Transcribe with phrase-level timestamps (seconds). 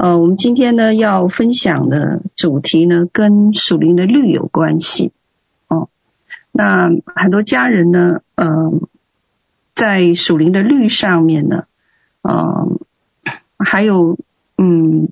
[0.00, 5.12] 呃，我们今天呢要分享的主题呢跟属灵的律有关系
[5.68, 5.90] 哦。
[6.52, 8.72] 那很多家人呢，嗯、呃，
[9.74, 11.64] 在属灵的律上面呢，
[12.22, 14.16] 嗯、呃，还有
[14.56, 15.10] 嗯。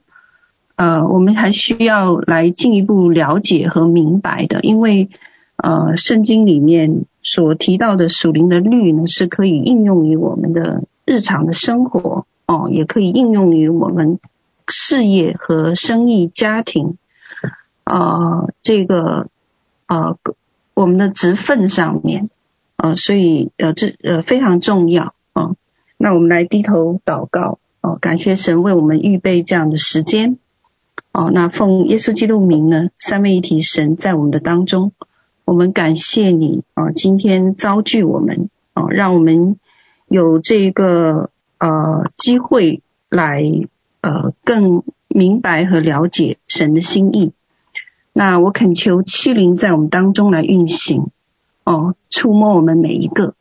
[0.77, 5.11] 呃，我们还需要来进一步了解和明白的，因为
[5.57, 14.20] 呃，圣经里面所提到的属灵的律呢，是可以应用于我们的日常的生活哦，也可以应用于我们
[14.69, 16.96] 事业和生意、家庭，
[17.85, 19.29] 呃，这个
[19.86, 20.17] 呃，
[20.75, 22.31] 我们的职分上面，
[22.76, 25.57] 呃，所以呃，这呃非常重要啊，
[25.96, 30.39] 那我们来低头祷告哦，感谢神为我们预备这样的时间。
[31.12, 34.92] 哦，那奉耶稣基督名呢，三位一体神在我们的当中，
[35.45, 39.59] 我们感谢你啊，今天召聚我们啊，让我们
[40.06, 43.42] 有这个呃机会来
[44.08, 47.33] 呃更明白和了解神的心意。
[48.12, 51.11] 那我恳求七灵在我们当中来运行，
[51.64, 53.34] 哦，触摸我们每一个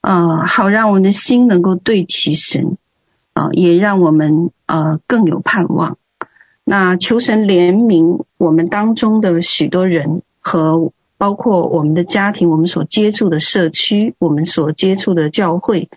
[0.00, 2.78] 啊，好让我们的心能够对齐神
[3.32, 5.98] 啊，也让我们呃更有盼望。
[6.64, 15.88] 那求神怜悯我们当中的许多人，和包括我们的家庭，我们所接触的社区，我们所接触的教会，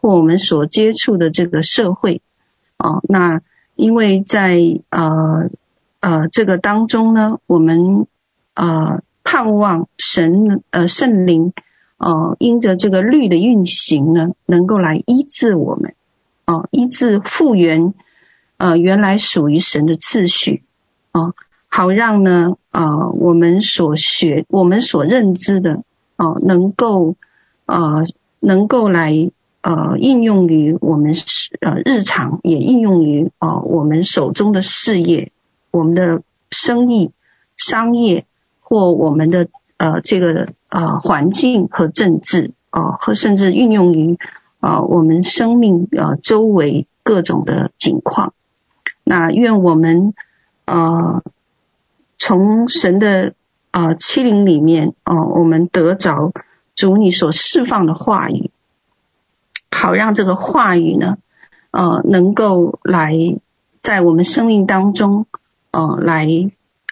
[0.00, 2.20] 或我们所接触的这个社会，
[2.78, 3.40] 哦，那
[3.74, 4.58] 因为在
[4.90, 5.50] 呃
[6.00, 8.06] 呃这个当中呢，我们
[8.54, 11.52] 呃盼望神呃圣灵
[11.98, 15.94] 呃因着这个律的运行呢，能够来医治我们，
[16.44, 17.94] 啊，医治复原。
[18.58, 20.62] 呃，原来属于神的次序
[21.10, 21.34] 啊、呃，
[21.68, 25.82] 好让呢呃我们所学、我们所认知的
[26.16, 27.16] 啊、呃，能够
[27.66, 28.06] 呃
[28.40, 29.30] 能够来
[29.66, 31.12] 呃应用于我们
[31.60, 35.32] 呃日常，也应用于啊、呃、我们手中的事业、
[35.72, 36.22] 我们的
[36.52, 37.10] 生意、
[37.56, 38.26] 商业
[38.60, 44.20] 或我们的呃这个呃环境和政治啊、呃，和甚至运用于
[44.60, 48.34] 啊、呃、我们生命呃周围各种的景况。
[49.02, 50.14] 那愿我们
[50.64, 51.24] 呃
[52.18, 53.34] 从神的
[53.72, 56.32] 呃七灵里面哦、呃，我们得着
[56.76, 58.45] 主你所释放的话语，
[59.76, 61.18] 好让这个话语呢
[61.70, 63.12] 呃能够来
[63.82, 65.26] 在我们生命当中
[65.70, 66.26] 呃来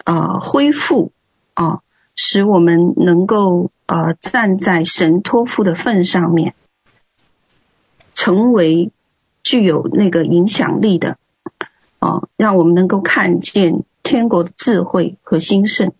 [0.04, 1.10] 呃恢复
[1.54, 1.80] 啊、呃，
[2.14, 6.54] 使我们能够呃站在神托付的份上面，
[8.14, 8.92] 成为
[9.42, 11.16] 具有那个影响力的。
[11.98, 15.92] 啊，让我们能够看见天国的智慧和兴盛，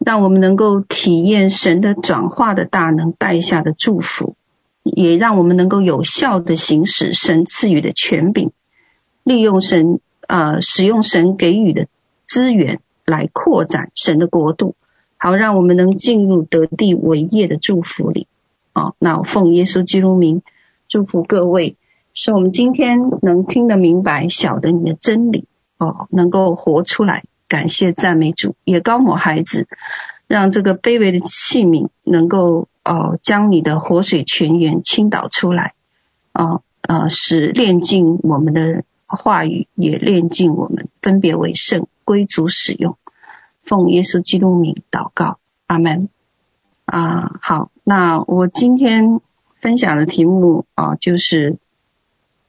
[0.00, 4.34] 让我们能够体验神的转化的大能带下的祝福，
[4.82, 8.50] 也让我们能够有效的行使神赐予的权柄，
[9.22, 11.86] 利用神呃使用神给予的
[12.24, 14.74] 资源来扩展神的国度，
[15.16, 18.26] 好让我们能进入得地为业的祝福里。
[18.72, 20.42] 啊，那我奉耶稣基督名
[20.88, 21.76] 祝福各位。
[22.14, 25.46] 使我们今天能听得明白、晓得你的真理
[25.78, 29.66] 哦，能够活出来，感谢赞美主，也高某孩子，
[30.26, 35.74] 让这个卑微的器皿能够哦，将你的活水泉源倾倒出来，
[36.32, 42.96] 哦呃，使炼净我们的话语，也炼净我们，分别为圣，归主使用。
[43.62, 46.08] 奉耶稣基督名祷告，阿门。
[46.84, 49.20] 啊，好，那我今天
[49.60, 51.58] 分享的题目啊，就是。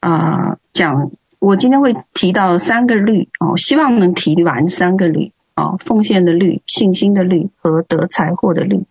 [0.06, 8.84] 啊、讲我今天会提到三个律哦，希望能提完三个律哦，奉献的律、信心的律和得财货的律。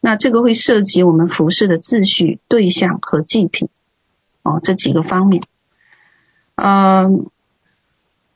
[0.00, 3.68] 那这个会涉及我们服饰的秩序、对象和祭品
[4.42, 5.42] 哦，这几个方面。
[6.54, 7.08] 呃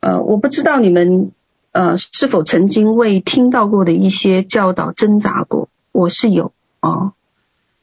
[0.00, 1.32] 呃，我不知道你们
[1.72, 5.68] 呃是否曾经为听到过的一些教导挣扎过？
[5.92, 7.12] 我是有哦，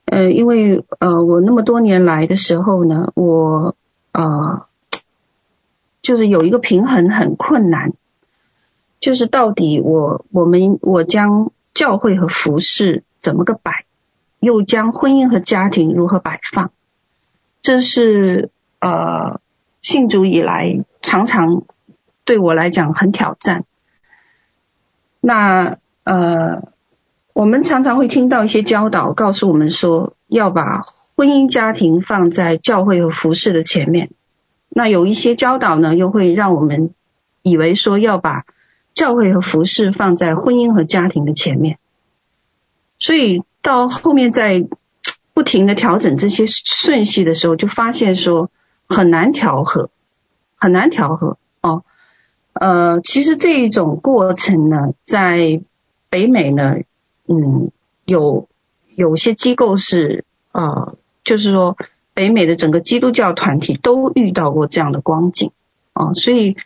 [0.06, 3.76] 呃，因为呃我那么多年来的时候呢，我。
[4.14, 4.66] 呃，
[6.02, 7.94] 就是有一个平衡很困难，
[9.00, 13.86] 就是到底我我们我将教会和服饰怎么个摆，
[14.40, 16.72] 又将婚姻和家庭如何摆放，
[17.62, 18.50] 这是
[18.80, 19.40] 呃
[19.82, 21.64] 信主以来常常
[22.26, 23.66] 对我来讲很挑战。
[25.22, 26.64] 那呃，
[27.34, 30.84] 我们常常会听到一些教导，告诉我们说要把。
[31.20, 34.12] 婚姻家庭放在教会和服饰的前面，
[34.70, 36.94] 那有一些教导呢，又会让我们
[37.42, 38.46] 以为说要把
[38.94, 41.80] 教会和服饰放在婚姻和家庭的前面，
[43.00, 44.66] 所以到后面在
[45.34, 48.50] 不停的调整这些顺序的时候，就发现说
[48.88, 49.90] 很难调和，
[50.56, 51.84] 很难调和哦。
[52.54, 55.62] 呃，其实这一种过程呢，在
[56.10, 56.78] 北美呢，
[57.28, 57.70] 嗯，
[58.04, 58.48] 有
[58.96, 61.78] 有些机构是呃，就是说
[62.16, 65.52] 北美的整个基督教团体都遇到过这样的光景
[65.94, 66.58] 啊，所以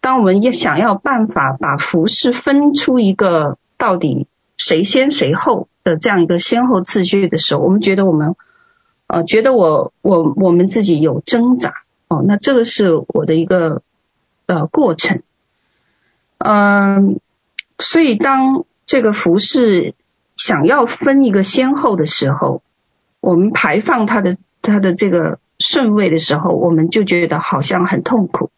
[0.00, 4.28] 当我们也想要办法把服饰分出一个到底
[4.60, 8.36] 谁先谁后的这样一个先后次序的时候，我们觉得我们
[9.06, 11.72] 呃，觉得我我我们自己有挣扎
[12.08, 13.80] 哦，那这个是我的一个
[14.44, 15.22] 呃过程。
[16.36, 17.20] 嗯，
[17.78, 19.94] 所以当这个服饰
[20.36, 22.62] 想要分一个先后的时候，
[23.20, 28.50] 我们排放它的它的这个顺位的时候，我们就觉得好像很痛苦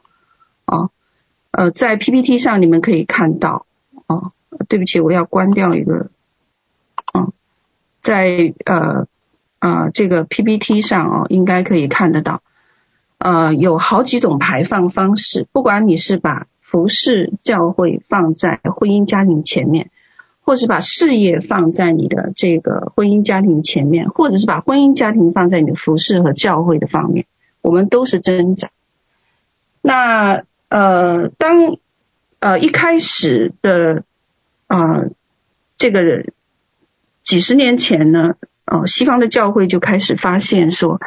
[0.64, 0.90] 啊。
[1.52, 3.66] 呃，在 PPT 上你们可以看到
[4.06, 4.32] 啊，
[4.68, 6.10] 对不起，我要关掉一个
[7.14, 7.32] 嗯，
[8.00, 9.06] 在呃
[9.58, 12.42] 呃这个 PPT 上哦，应该可以看得到，
[13.18, 19.90] 呃，有好几种排放方式，不管你是把服饰教会放在婚姻家庭前面，
[20.44, 27.26] 或是把事业放在你的这个婚姻家庭前面，或者是把婚姻家庭放在你的服饰和教会的方面，
[27.60, 28.70] 我们都是挣扎。
[29.82, 31.76] 那呃，当
[32.38, 34.04] 呃一开始的
[34.76, 35.10] 呃
[35.76, 36.26] 这个
[37.22, 38.34] 几十年前呢，
[38.64, 41.00] 呃西方的教会就开始发现说。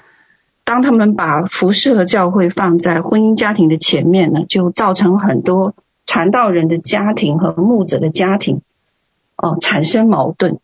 [0.67, 5.75] 当他们把服饰和教会放在婚姻家庭的前面呢，就造成很多
[6.07, 8.63] 传道人的家庭和牧者的家庭
[9.35, 10.57] 哦、产生矛盾。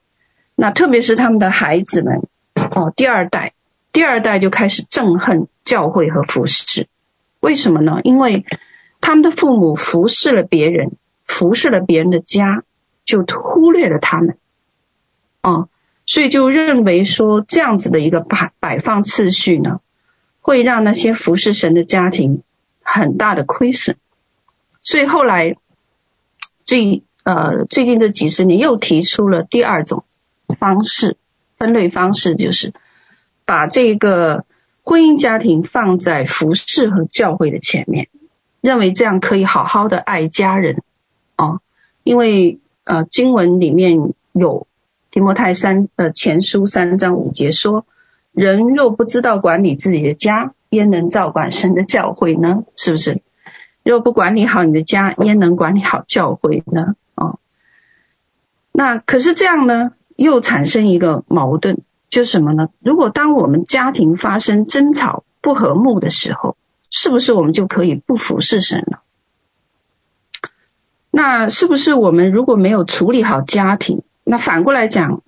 [0.56, 2.28] 那特别是他们的孩子们
[2.72, 3.54] 哦、第二代，
[3.94, 6.88] 第二代就开始憎恨教会和服饰。
[7.40, 8.00] 为什么呢？
[8.04, 8.44] 因为
[9.02, 10.94] 他们的父母服侍了别人，
[11.28, 12.64] 服侍了别人的家，
[13.06, 14.38] 就忽略了他们。
[15.44, 15.70] 哦、
[16.06, 19.80] 所以就认为说这样子的一个摆摆放次序呢。
[20.44, 22.42] 会让那些服侍神的家庭
[22.82, 23.98] 很大的亏损，
[24.82, 25.56] 所以后来
[26.66, 30.04] 最呃最近这几十年又提出了第二种
[30.58, 31.16] 方式
[31.60, 32.74] 分类方式，就是
[33.46, 34.46] 把这个
[34.82, 38.08] 婚姻家庭放在服侍和教会的前面，
[38.62, 40.82] 认为这样可以好好的爱家人
[41.36, 41.60] 啊，
[42.02, 44.68] 因为呃经文里面有
[45.12, 47.86] 提摩太三呃前书三章五节说。
[48.34, 52.64] 人若不知道管理自己的家，焉能照管神的教会呢？
[52.78, 53.22] 是不是？
[53.84, 56.96] 若不管理好你的家，焉能管理好教会呢？
[57.16, 57.40] 哦，
[58.72, 61.80] 那可是这样呢，又产生一个矛盾，
[62.10, 62.70] 就是什么呢？
[62.80, 66.56] 如果当我们家庭发生争吵不和睦的时候，
[66.90, 69.02] 是不是我们就可以不服侍神了？
[71.12, 75.22] 那是不是我们如果没有处理好家庭，那反过来讲？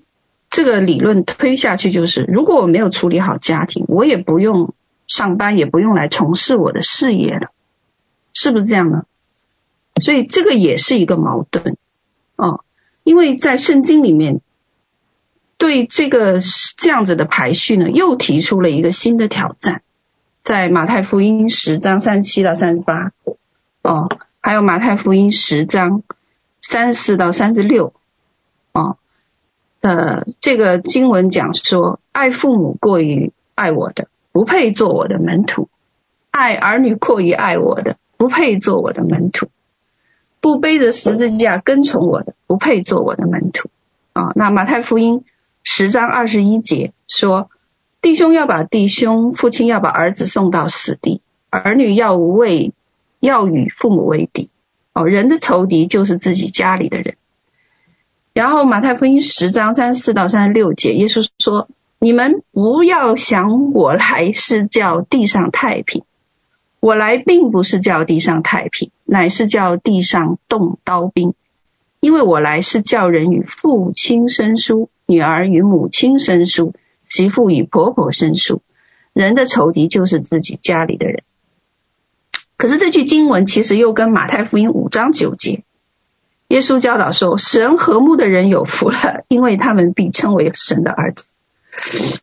[0.50, 4.75] 这个理论推下去就是，如果我没有处理好家庭，我也不用
[5.07, 7.47] 上班，也不用来从事我的事业了，
[8.33, 9.06] 是不是这样呢？
[10.00, 11.75] 所以这个也是一个矛盾
[12.35, 12.63] 哦，
[13.03, 14.41] 因为在圣经里面
[15.57, 16.39] 对这个
[16.77, 19.81] 这样子的排序呢，又提出了一个新的挑战，
[20.44, 23.12] 在马太福音十章三七到三十八
[23.81, 24.07] 哦，
[24.45, 26.04] 还有马太福音十章
[26.62, 27.94] 三十四到三十六
[28.74, 28.98] 哦。
[29.80, 35.69] 呃，这个经文讲说，爱父母过于爱我的，不配做我的门徒；
[36.30, 39.48] 爱儿女过于爱我的，不配做我的门徒；
[40.42, 43.69] 不背着十字架跟从我的，不配做我的门徒。
[44.12, 45.23] 啊，那马太福音
[45.64, 47.50] 十章二十一节说，
[48.02, 52.73] 弟兄要把弟兄，父亲要把儿子送到死地，儿女要为
[53.23, 54.49] 要与父母为敌。
[54.92, 57.15] 哦，人的仇敌就是自己家里的人。
[58.33, 66.03] 然后马太福音十章三十四到三十六节，耶稣说：“你们不要想我来是叫地上太平，
[66.81, 71.33] 我来并不是叫地上太平，乃是叫地上动刀兵。
[72.01, 76.73] 因为我来是叫人与父亲生疏，女儿与母亲生疏，
[77.07, 78.61] 媳妇与婆婆生疏。
[79.13, 81.23] 人的仇敌就是自己家里的人。”
[82.57, 85.64] 可是这句经文其实又跟马太福音五章九节。
[86.48, 91.26] 耶稣教导说：“使人和睦的人有福了，因为他们必称为神的儿子。”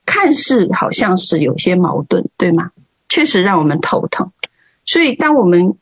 [0.06, 2.70] 看似好像是有些矛盾，对吗？
[3.08, 4.30] 确实让我们头疼。
[4.84, 5.76] 所以，当我们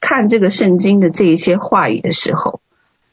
[0.00, 2.60] 看这个圣经的这一些话语的时候，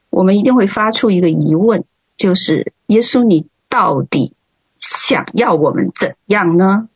[0.09, 1.83] 我们一定会发出一个疑问：
[2.15, 4.33] 就是耶稣，你到底
[4.79, 6.87] 想要我们怎样呢？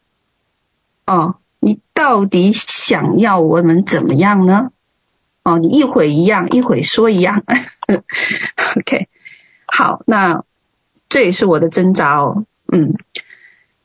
[1.06, 1.36] 哦，
[1.93, 4.71] 到底想要我们怎么样呢？
[5.43, 7.43] 哦，你一会一样，一会说一样，
[8.77, 9.09] OK，
[9.67, 10.45] 好，那
[11.09, 12.95] 这也是我的挣扎哦，嗯，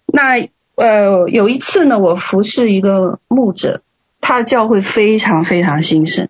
[0.06, 3.82] 那呃有一次呢，我服侍一个牧者，
[4.20, 6.28] 他的教会非常非常兴盛，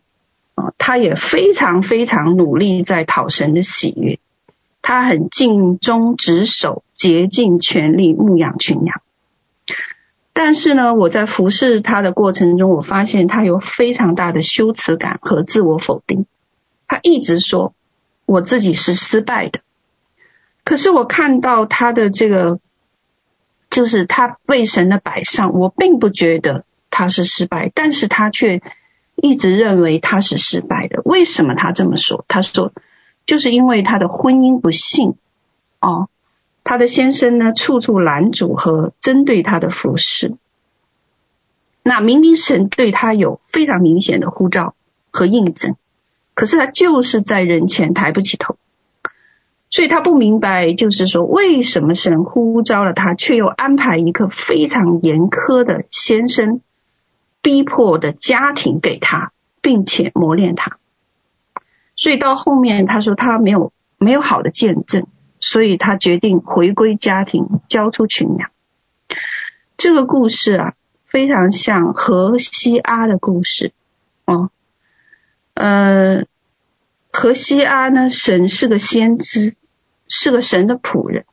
[0.55, 4.19] 啊，他也非常非常努力在讨神的喜悦，
[4.81, 9.03] 他很尽忠职守，竭尽全力牧养群羊。
[10.41, 16.27] 但是呢，我在服侍他的过程中，我发现他有非常大的羞耻感和自我否定。
[16.87, 17.75] 他一直说
[18.25, 19.63] 我自己是失败的。
[20.63, 22.61] 可是我看到他的这个，
[23.69, 28.63] 就是他为神的摆上，我并不觉得他是失败，但是他却
[29.17, 31.03] 一直认为他是失败的。
[31.05, 32.25] 为什么他这么说？
[32.29, 32.73] 他说，
[33.27, 35.17] 就是因为他的婚姻不幸
[35.81, 36.09] 哦。
[36.69, 40.37] 他的先生呢，处处拦阻和针对他的服侍。
[41.83, 44.75] 那明明神对他有非常明显的呼召
[45.11, 45.77] 和印证，
[46.35, 48.59] 可是他就是在人前抬不起头，
[49.71, 56.61] 所以他不明白，就是说为什么神呼召了他，却又安排一个非常严苛的先生，
[57.41, 59.33] 逼迫的家庭给他，
[59.63, 60.77] 并且磨练他。
[61.97, 65.07] 所以到后面他说他没有没有好的见证。
[65.51, 68.51] 所以他决定回归家庭，交出群羊。
[69.79, 70.75] 这个故事啊，
[71.07, 73.73] 非常像何西阿的故事
[74.27, 74.51] 哦。
[75.55, 76.27] 呃，
[77.11, 79.55] 何西阿呢，神是个先知，
[80.07, 81.25] 是个神的仆人。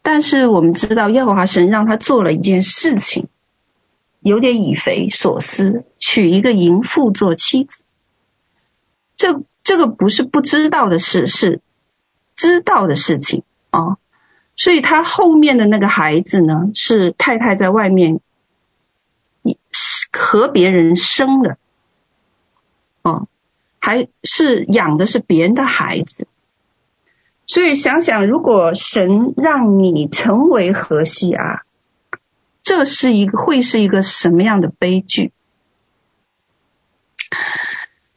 [0.00, 3.28] 但是我们知道，耶和华神让他做了一件事情，
[4.20, 7.80] 有点以匪所思，娶一个淫妇做妻子。
[9.18, 11.60] 这这个不是不知道的事，是。
[12.36, 13.98] 知道的事情啊、哦，
[14.56, 18.20] 所以他后面的那个孩子呢，是太太在外面
[20.12, 21.56] 和别人生的，
[23.02, 23.26] 哦，
[23.78, 26.26] 还是养的是别人的孩子。
[27.46, 31.62] 所以想想，如果神让你成为何西阿，
[32.62, 35.32] 这是一个会是一个什么样的悲剧？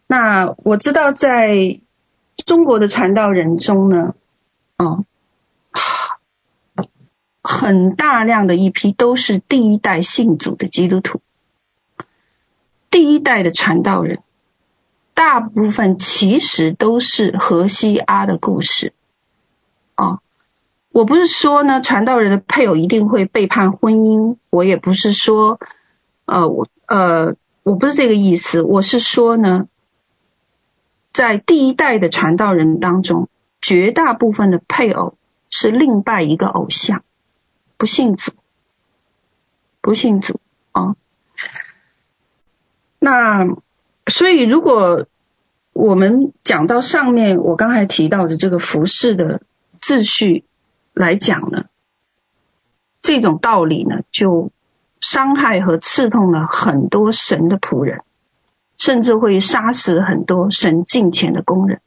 [0.07, 1.79] 那我知道在。
[2.47, 4.15] 中国的传道人中呢，
[4.77, 5.05] 嗯，
[7.43, 11.21] 很大量的一批都是第一代信主的基督徒，
[12.89, 14.23] 第一代的传道人，
[15.13, 18.93] 大部分其实都是荷西阿的故事。
[19.95, 20.19] 啊，
[20.91, 25.59] 我不是说呢，传道人的配偶一定会背叛婚姻，我也不是说，
[26.25, 29.67] 呃，我呃，我不是这个意思，我是说呢。
[31.11, 33.29] 在第一代的传道人当中，
[33.61, 35.13] 绝大部分的配偶
[35.51, 37.03] 是另拜一个偶像，
[37.77, 38.31] 不信主，
[39.81, 40.39] 不信主
[40.71, 40.95] 啊、
[42.99, 43.47] 那
[44.07, 45.07] 所以，如果
[45.73, 49.41] 我们讲到上面我刚才提到的这个服饰的
[49.81, 50.45] 秩序
[50.93, 51.65] 来讲呢，
[53.01, 54.51] 这种道理呢，就
[54.99, 58.01] 伤害和刺痛了很多神的仆人。
[58.79, 61.79] 甚至会杀死很多神近前的工人，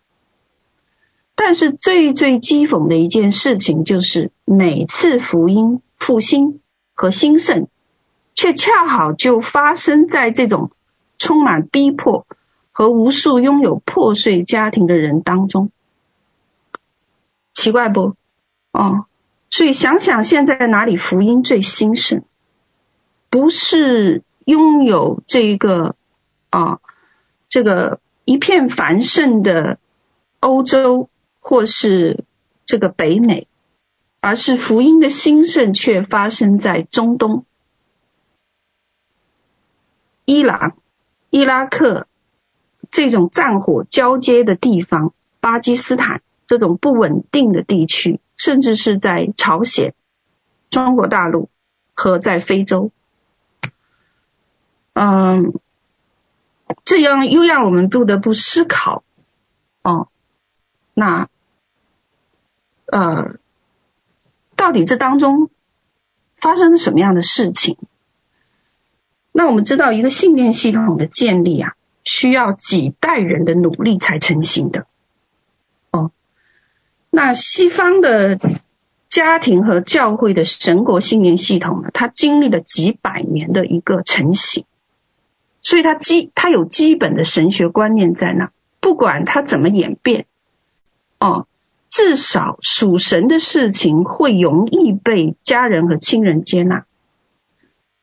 [1.37, 6.61] 但是最最讥讽的一件事情就是，每次福音复兴
[6.95, 7.69] 和兴盛，
[8.35, 10.73] 却恰好就发生在这种
[11.19, 12.27] 充满逼迫
[12.73, 15.71] 和无数拥有破碎家庭的人当中，
[17.55, 18.15] 奇怪不？
[18.73, 19.05] 哦，
[19.51, 22.25] 所以想想现在哪里福音最兴盛？
[23.31, 25.95] 不是拥有这一个。
[26.49, 26.79] 啊，
[27.51, 29.79] 这个一片繁盛的
[30.41, 31.11] 欧洲，
[31.49, 32.25] 或是
[32.65, 33.47] 这个北美，
[34.19, 37.45] 而是福音的兴盛却发生在中东、
[40.25, 40.77] 伊朗、
[41.31, 42.09] 伊拉克
[42.91, 49.95] 这种战火交接的地方，巴基斯坦这种不稳定的地区，甚至是在朝鲜、
[50.69, 51.49] 中国大陆
[51.95, 52.91] 和在非洲，
[54.95, 55.55] 嗯。
[56.85, 59.05] 这样又让我们不得不思考，
[59.83, 60.09] 哦，
[60.95, 61.29] 那，
[62.87, 63.37] 呃，
[64.57, 65.51] 到底这当中
[66.39, 67.77] 发生了什么样的事情？
[69.33, 71.75] 那我们知道，一个信念系统的建立啊，
[72.05, 74.87] 需要几代人的努力才成型的。
[75.91, 76.11] 哦，
[77.11, 78.39] 那西方的
[79.09, 84.65] 家庭和教会的神国信念系统呢，它经历了几百年的一个成型。
[85.63, 90.27] 所以它基它有基本的神学观念在那，不管它怎么演变，
[91.19, 91.49] 哦，
[91.89, 96.85] 至少属神的事情会容易被家人和亲人接纳。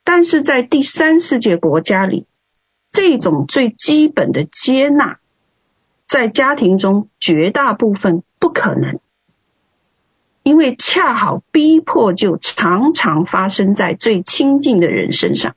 [0.04, 2.26] 但是在第三世界国家里，
[2.92, 5.20] 这种最基本的接纳，
[6.08, 9.00] 在家庭中绝大部分不可能，
[10.44, 15.56] 因为恰好逼迫就常常发生在最亲近的人身上。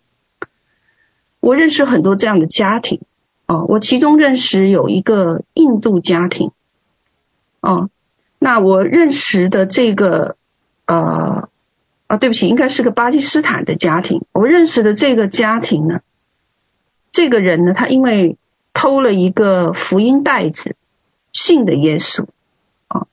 [1.40, 3.00] 我认识很多这样的家庭，
[3.47, 6.52] 哦，我其中认识有一个印度家庭，
[7.61, 7.90] 哦，
[8.47, 10.37] 那我认识的这个
[10.87, 11.49] 呃
[12.07, 14.25] 啊，对不起，应该是个巴基斯坦的家庭。
[14.31, 16.03] 我认识的这个家庭呢，
[17.11, 18.37] 这个人呢，他因为
[18.73, 20.76] 偷了一个福音袋子，
[21.33, 22.26] 信的耶稣，
[22.87, 23.09] 啊、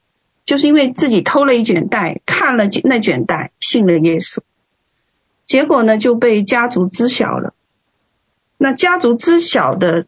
[0.45, 4.41] 就是因为自己偷了一卷袋，看了那卷袋，信了耶稣，
[5.47, 7.55] 结果呢就被家族知晓了。
[8.57, 10.05] 那家族知晓的。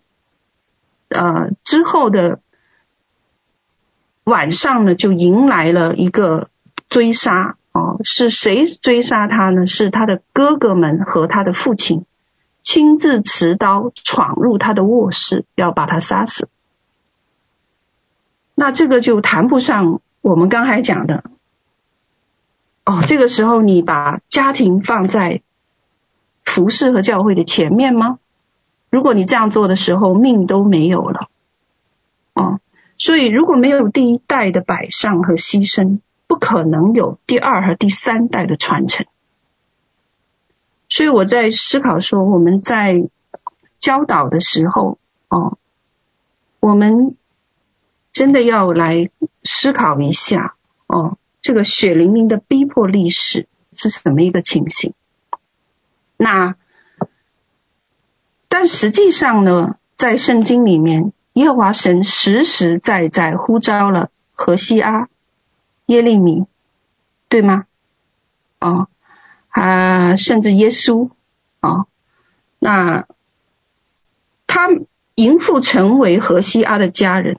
[1.07, 2.39] 呃，之后的
[4.25, 6.49] 晚上呢，就迎来了一个
[6.89, 7.99] 追杀哦。
[8.03, 9.65] 是谁追杀他呢？
[9.67, 12.05] 是他的哥哥们和他的父亲
[12.63, 16.49] 亲自持刀闯入他的卧室，要把他杀死。
[18.55, 21.23] 那这个就谈不上我们刚才讲的
[22.83, 23.03] 哦。
[23.05, 25.41] 这个时候你把家庭放在
[26.43, 28.17] 服饰和教会的前面吗？
[28.89, 31.29] 如果你这样做的时候，命都没有了，
[32.33, 32.59] 哦，
[32.97, 39.05] 所以如果没有第一代的摆上和牺牲，不可能有第二和第三代的传承。
[40.87, 43.09] 所以我在思考说，我们在
[43.79, 44.97] 教导的时候，
[45.29, 45.57] 哦，
[46.59, 47.15] 我们
[48.13, 49.09] 真的要来
[49.43, 50.55] 思考一下，
[50.87, 54.93] 哦，这个血淋淋的逼迫历史是什么一个情形？
[56.17, 56.55] 那。
[58.47, 65.09] 但实际上呢，在圣经里面，耶和华神实实在在呼召了何西阿、
[65.85, 66.45] 耶利米，
[67.27, 67.65] 对吗？
[68.59, 68.87] 哦，
[69.49, 71.09] 啊，甚至耶稣，
[71.59, 71.87] 哦，
[72.57, 73.05] 那
[74.47, 74.69] 他
[75.15, 77.37] 迎父成为何西阿的家人，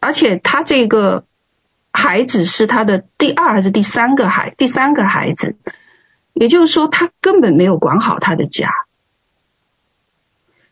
[0.00, 1.24] 而且他这个
[1.92, 5.56] 孩子是他的第二还是第三个孩，第三个孩子，
[6.32, 8.68] 也就是说，他根本没有管好他的家。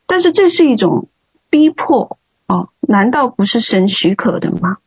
[0.06, 1.08] 但是这是一种
[1.50, 4.78] 逼迫哦，难道不是神许可的吗？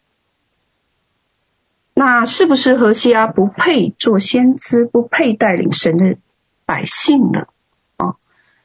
[1.93, 6.17] 那是不是何西阿不配做先知，不配带领神的
[6.65, 7.47] 百姓呢？
[7.97, 8.15] 哦，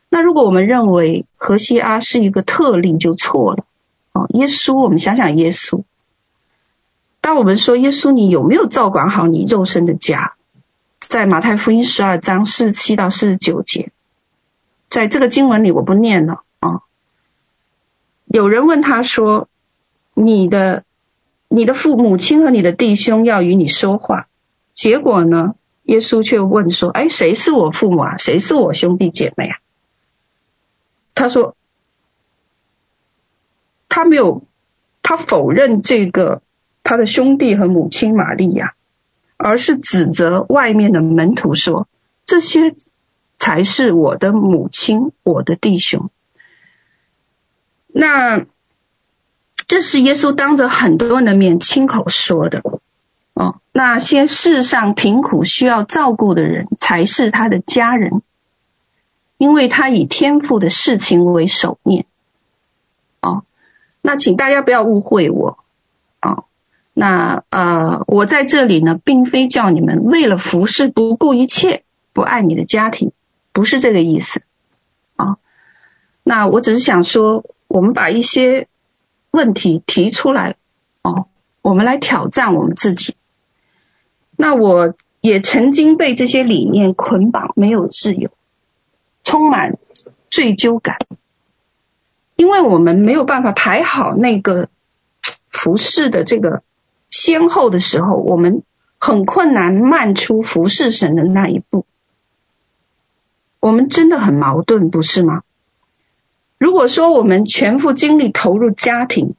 [0.09, 3.64] 那如果我们认为何西阿是一个特例，就错了
[4.12, 4.27] 哦。
[4.31, 5.83] 耶稣，我们想想耶稣，
[7.21, 10.35] 当我们说耶稣，你有没有照管好你肉身的家？
[11.01, 13.92] 在马太福音十二章四十七到四十九节，
[14.88, 16.42] 在这个经文里，我不念了。
[18.27, 19.49] 有人问他说
[20.12, 20.85] ：“你的、
[21.49, 24.29] 你的父母亲和你的弟兄要与你说话。”
[24.75, 28.17] 结果呢，耶稣却问说：“哎，谁是我父母啊？
[28.19, 29.59] 谁是我兄弟姐妹啊？”
[31.15, 31.57] 他说
[33.89, 34.43] ：“他没有，
[35.03, 36.43] 他否认这个
[36.83, 38.75] 他的兄弟和母亲玛利亚，
[39.37, 41.89] 而是指责外面的门徒说
[42.27, 42.75] ：‘这些
[43.39, 46.11] 才是我的母亲，我的弟兄。’”
[47.99, 48.45] 那
[49.67, 52.63] 这是耶稣当着很多人的面亲口说的
[53.33, 53.63] 哦。
[53.73, 58.21] 那些世上贫苦需要照顾的人才是他的家人，
[59.39, 62.05] 因为他以天父的事情为首念
[63.23, 63.45] 哦。
[64.03, 65.59] 那请大家不要误会我
[66.21, 66.45] 哦。
[66.93, 71.83] 那呃，我在这里呢，并非叫你们为了服侍不顾一切，
[72.13, 73.13] 不爱你的家庭，
[73.55, 74.43] 不是这个意思
[75.17, 75.39] 啊、
[76.23, 77.43] 那我只是想说。
[77.68, 78.68] 我们把一些
[79.31, 80.57] 问题提出来，
[81.02, 81.26] 哦，
[81.62, 83.14] 我们来挑战我们自己。
[84.37, 88.31] 那我也曾经被这些理念捆绑，没有自由，
[89.24, 89.79] 充满
[90.31, 90.98] 罪疚感，
[92.37, 94.68] 因为我们没有办法排好那个
[95.50, 96.62] 服饰的这个
[97.11, 98.62] 先后的时候，我们
[98.98, 101.87] 很困难迈出服饰神的那一步。
[103.59, 105.42] 我们真的很矛盾，不是吗？
[106.59, 109.35] 如果说我们全副精力投入家庭，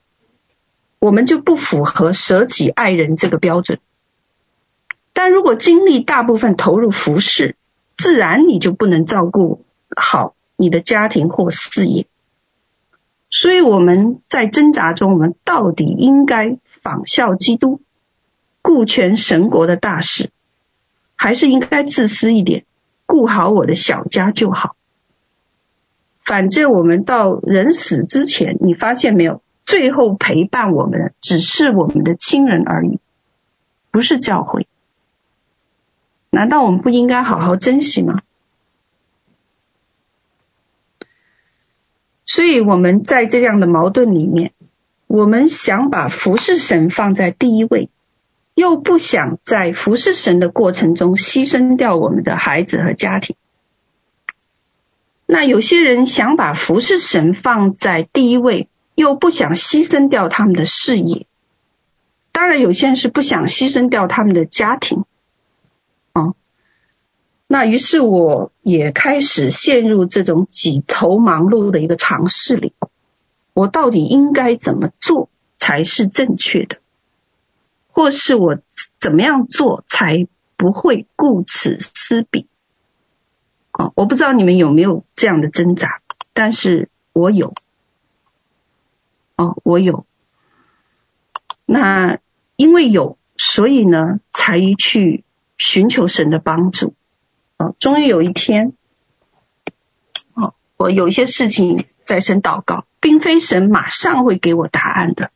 [1.00, 3.80] 我们就不符合舍己爱人这个标准。
[5.14, 7.56] 但如果精力大部分投入服事，
[7.98, 12.06] 自然你就不能照顾好你的家庭或事业。
[13.30, 17.82] 所以我们在挣扎中，我们到底应该仿效基督，
[18.62, 20.30] 顾全神国的大事，
[21.16, 22.64] 还是应该自私一点，
[23.08, 24.76] 顾好我的小家就好？
[26.28, 29.42] 反正我们到人死之前，你发现没有？
[29.66, 33.00] 最后陪伴我们的只是我们的亲人而已，
[33.92, 34.68] 不是教会。
[36.30, 38.22] 难道我们不应该好好珍惜吗？
[42.26, 44.52] 所以我们在这样的矛盾里面，
[45.08, 47.90] 我们想把服侍神放在第一位，
[48.54, 53.38] 又不想在服侍神的过程中牺牲掉我们的孩子和家庭。
[55.30, 61.28] 那有些人想把服侍神放在第一位，又不想牺牲掉他们的事业。
[62.32, 65.04] 当然，有些人是不想牺牲掉他们的家庭。
[66.14, 66.34] 哦，
[67.46, 72.74] 那于是我也开始陷入这种几头忙碌的一个尝试里。
[73.54, 76.78] 我到底应该怎么做才是正确的？
[77.90, 78.60] 或是我
[79.00, 82.48] 怎么样做才不会顾此失彼？
[83.78, 86.02] 哦，我不知道你们有没有这样的挣扎，
[86.34, 87.54] 但是我有。
[89.36, 90.06] 哦，我有。
[91.66, 92.18] 那
[92.56, 95.24] 因为有，所以呢，才去
[95.60, 96.96] 寻求神的帮助。
[97.58, 98.74] 哦，终于有一天，
[100.34, 105.30] 哦，我有一些事情在神祷告，并非神马上会给我答案的。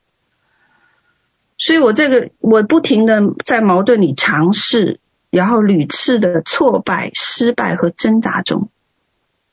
[1.58, 4.98] 所以我这个我不停的在矛盾里尝试，
[5.32, 8.68] 然后屡次的挫败、失败和挣扎中，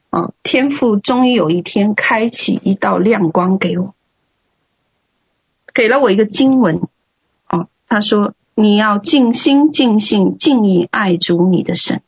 [0.10, 3.96] 哦，天父终于有一天开启一道亮光给我，
[5.74, 6.82] 给了我一个经文，
[7.48, 12.02] 哦，他说你要尽心、尽性、尽意爱主你的神，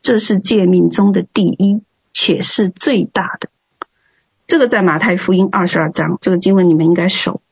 [0.00, 1.82] 这是诫命中的第一，
[2.14, 3.50] 且是最大的。
[4.46, 7.42] 这个在马太福音二十二章，这个经文你们应该熟，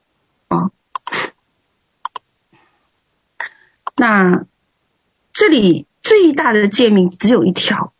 [0.48, 0.70] 啊。
[3.94, 4.46] 那
[5.32, 7.92] 这里最大的诫命只有一条，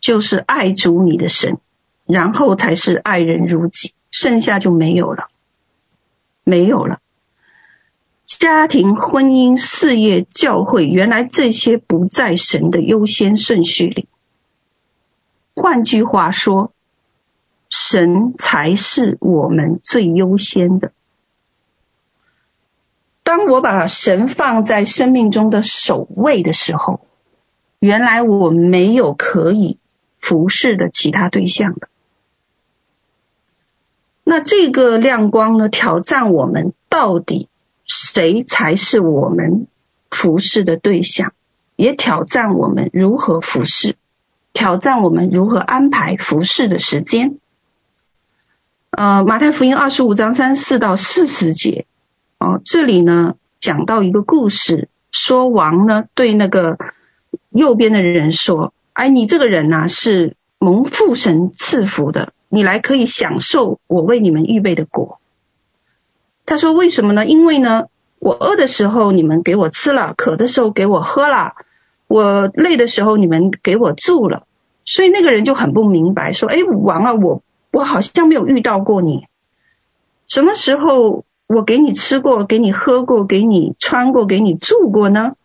[0.00, 1.58] 就是爱主你的神，
[2.06, 5.28] 然后才是爱人如己，剩下就没有了，
[6.44, 7.00] 没有了。
[8.26, 14.08] 家庭、婚姻、事业、教会，原来这些不在神的优先顺序里。
[15.54, 16.72] 换句话说，
[17.68, 20.92] 神才是我们最优先的。
[23.24, 27.06] 当我把神放在生命中的首位的时候，
[27.78, 29.78] 原来我没有可以
[30.18, 31.88] 服侍的其他对象了。
[34.24, 37.48] 那这个亮光呢，挑战我们到底
[37.84, 39.66] 谁才是我们
[40.10, 41.32] 服侍的对象，
[41.76, 43.96] 也挑战我们如何服侍，
[44.52, 47.38] 挑战我们如何安排服侍的时间。
[48.90, 51.86] 呃，马太福音二十五章三十四到四十节。
[52.42, 56.76] 哦，这里呢讲到一个故事，说王呢对那个
[57.50, 65.20] 右边的人说：“哎，你这个人呢、是蒙父神赐福的，你来可以享受我为你们预备的果。”
[66.44, 67.26] 他说：“为什么呢？
[67.26, 67.86] 因为呢，
[68.18, 71.52] 我饿的时候你们给我吃了，渴的时候给我喝了，
[72.08, 74.48] 我累的时候你们给我住了。”
[74.84, 79.28] 所以那个人就很不明白，说：“哎，王啊，我我好像没有遇到过你，
[80.26, 85.36] 什么时候？”我给你吃过，给你喝过，给你穿过，给你住过呢。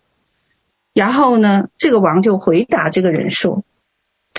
[0.93, 3.63] 然后呢，这个王就回答这个人说：“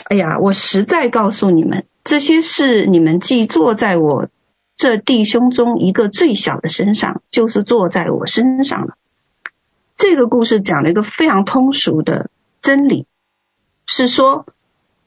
[0.08, 4.28] 哎呀，我实在告诉你们，这些事你们既做在我
[4.76, 8.96] 这弟兄中一个最小的身上，就是做在我身上了。”
[9.94, 13.06] 这个故事讲了一个非常通俗的真理，
[13.86, 14.46] 是说，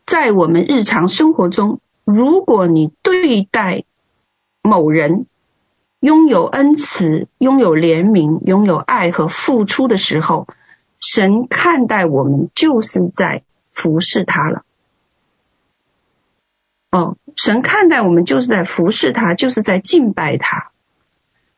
[0.05, 3.83] 在我们日常生活中，如果你对待
[4.61, 5.25] 某人，
[6.01, 10.47] 拥有恩慈、拥有怜悯、拥有爱和付出的时候，
[10.99, 14.63] 神看待我们就是在服侍他了。
[16.89, 20.71] 哦，神看待我们就是在服侍他，就是在敬拜他。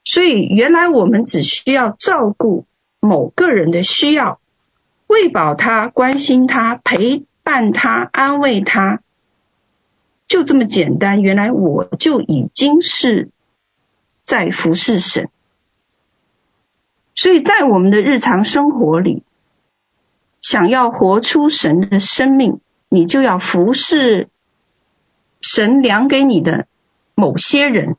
[0.03, 2.65] 所以，原来我们只需要照顾
[2.99, 4.41] 某个人的需要，
[5.07, 8.99] 喂饱他、关心他、陪伴他、安慰他，
[10.27, 11.21] 就这么简单。
[11.21, 13.29] 原来我就已经是。
[14.23, 15.29] 在服侍神，
[17.13, 19.21] 所以在我们的日常生活里，
[20.41, 24.29] 想要活出神的生命，你就要服侍
[25.41, 26.67] 神量给你的
[27.15, 27.97] 某些人，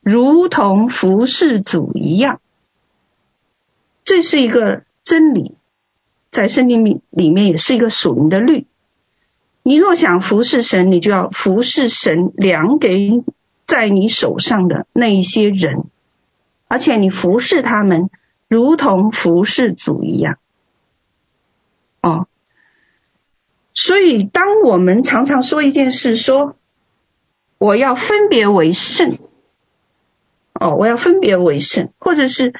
[0.00, 2.40] 如同服侍主一样。
[4.04, 5.56] 这是一个真理，
[6.30, 8.66] 在圣经里里面也是一个属灵的律。
[9.64, 13.24] 你若想服侍神，你就要服侍神量给。
[13.66, 15.84] 在你手上的那一些人，
[16.68, 18.10] 而且你服侍他们，
[18.48, 20.38] 如同服侍主一样。
[22.00, 22.28] 哦，
[23.74, 26.56] 所以当我们常常说一件事，说
[27.58, 29.18] 我要分别为圣，
[30.52, 32.54] 哦，我要分别为圣，或者是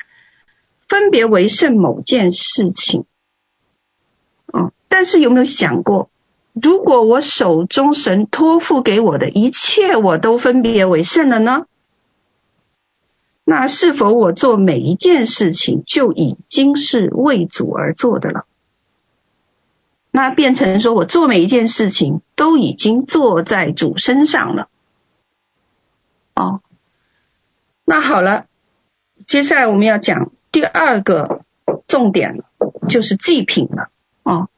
[0.88, 3.04] 分别为圣某件事情，
[4.46, 6.10] 哦，但是有没有想过？
[6.58, 11.66] 如果我手中神托付给我的一切，我都分别为圣了呢？
[13.44, 18.46] 那是否我做每一件事情就已经是为主而做的了？
[20.10, 24.68] 那变成说我做每一件事情都已经坐在主身上了。
[26.34, 26.62] 哦，
[27.84, 28.46] 那好了，
[29.26, 31.42] 接下来我们要讲第二个
[31.86, 32.44] 重点了，
[32.88, 33.90] 就是祭品了。
[34.22, 34.48] 哦，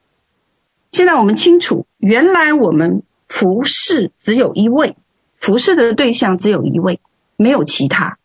[0.90, 4.96] 现在我们清楚，原来我们服侍只有一位，
[5.38, 7.01] 服侍的对象只有一位，
[7.37, 8.18] 没有其他。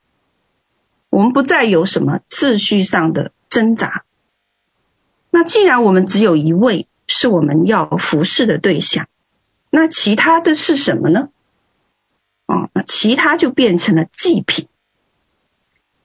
[1.09, 4.03] 我们不再有什么秩序上的挣扎。
[5.29, 9.07] 那既然我们只有一位，是我们要服侍的对象，
[9.69, 11.29] 那其他的是什么呢？
[12.45, 14.67] 哦，那其他就变成了祭品，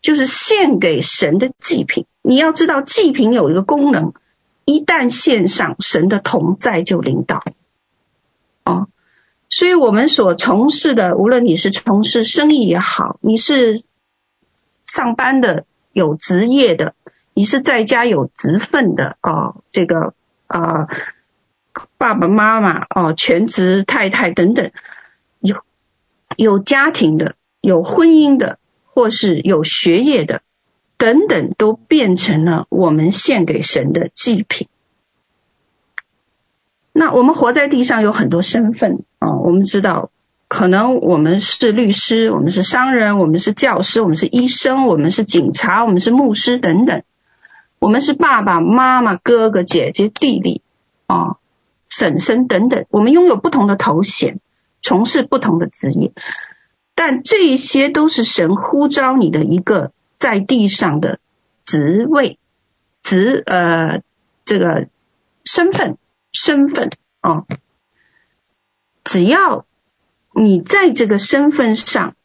[0.01, 2.07] 就是献给神的祭品。
[2.23, 4.12] 你要知道，祭品有一个功能，
[4.68, 7.42] 一旦献上，神的同在就领导。
[8.64, 8.88] 哦，
[9.48, 13.83] 所以我们所从事的，无论你是从事生意也好，你是
[14.85, 16.94] 上班的、有职业的，
[17.33, 20.12] 你是在家有职分的，哦，这个。
[20.48, 20.88] 啊、呃，
[21.96, 24.70] 爸爸妈妈哦，全职太太等等，
[25.40, 25.57] 有
[26.37, 30.40] 有家庭的，有婚姻的，或是有学业的，
[30.99, 34.69] 等等，都变成了我们献给神的祭品。
[36.93, 40.11] 那我们活在地上有很多身份啊、我们知道，
[40.49, 47.05] 可能我们是律师，我们是商人，我们是教师，我们是医生，我们是警察，我们是牧师等等。
[47.79, 50.63] 我们是爸爸妈妈、哥哥姐姐、弟弟
[51.07, 51.37] 啊、
[51.89, 54.41] 婶婶等等，我们拥有不同的头衔，
[54.83, 56.11] 从事不同的职业，
[56.97, 61.20] 但这些都是神呼召你的一个在地上的
[61.64, 62.38] 职位、
[63.02, 64.02] 职呃
[64.44, 64.88] 这个
[65.44, 65.96] 身份、
[66.33, 67.46] 身份啊。
[69.04, 69.64] 只要
[70.35, 72.16] 你在这个身份上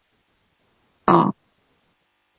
[1.06, 1.34] 啊，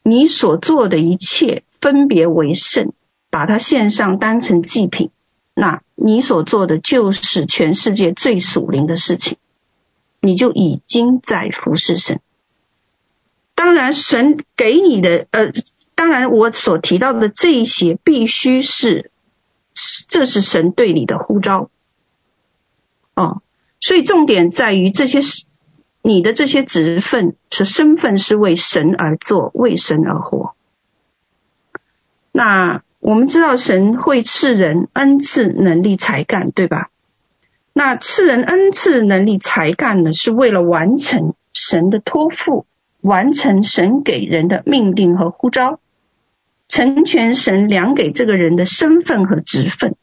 [0.02, 2.92] 你所做的一切分别为圣。
[3.30, 5.10] 把它献上，当成祭品，
[5.54, 9.38] 那你所做的就是全世界最属灵的事情，
[10.20, 12.20] 你就已经在服侍神。
[13.54, 15.52] 当然，神给你的，呃，
[15.94, 19.10] 当然我所提到的这一些，必须是，
[20.08, 21.70] 这是神对你的呼召。
[23.14, 23.42] 哦，
[23.80, 25.44] 所以重点在于这些是，
[26.02, 30.54] 你的这些职分是身份是为神而做，为神而活。
[32.32, 32.82] 那。
[33.00, 36.88] 我们知道神会赐人恩赐、能力、才干，对吧？
[37.74, 42.64] 那赐人恩赐、能力、才干呢，是为了完成神的托付，
[43.04, 45.78] 完成神给人的命令和呼召，
[46.66, 49.94] 成全神量给这个人的身份和职分。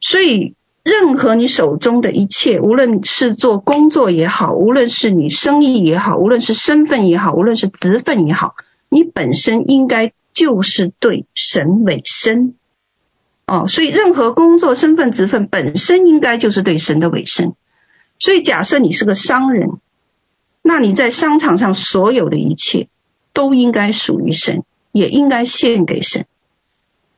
[0.00, 8.54] 所以，任何你手中的一切，无论是做工作也好，无论是你生意也好，无论是身份也好，无论是职分也好，
[8.88, 10.12] 你本身应该。
[10.34, 12.54] 就是对神委身
[13.44, 17.54] 哦，所以任何工作、身份、职分本身应该就是对神的委身。
[18.20, 19.80] 所以，假设你是个商人，
[20.68, 22.88] 那你在商场上所有的一切
[23.32, 26.26] 都应该属于神，也应该献给神。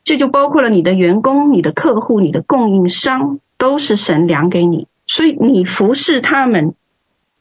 [0.05, 4.87] 这就包括了你的员工、你的客户、你的供应商，都是神量给你。
[5.05, 6.77] 所以，你服侍他们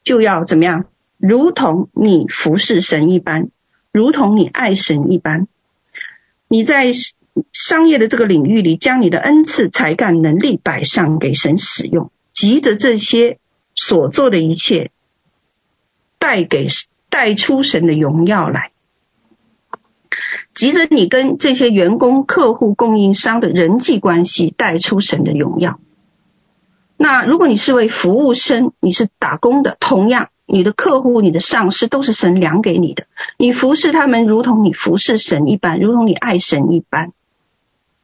[0.04, 0.86] 就要怎么样？
[1.20, 3.52] 如同你服侍神一般，
[3.92, 5.48] 如同你爱神一般。
[6.48, 6.92] 你在
[7.54, 13.38] 商业的这个领域里，将你的恩赐、才干、能力摆上给神使用，急着这些
[13.76, 14.90] 所做的一切
[16.20, 16.68] 带给
[17.10, 18.72] 带出神的荣耀来，
[20.54, 25.80] 急着你跟这些员工、客户、供应商的人际关系带出神的荣耀。
[26.98, 30.30] 那如果你是位服务生，你是打工的，同样。
[30.52, 33.06] 你的客户、你的上司都是神量给你的，
[33.38, 37.14] 你服侍他们如同你服侍神一般，如同你爱神一般。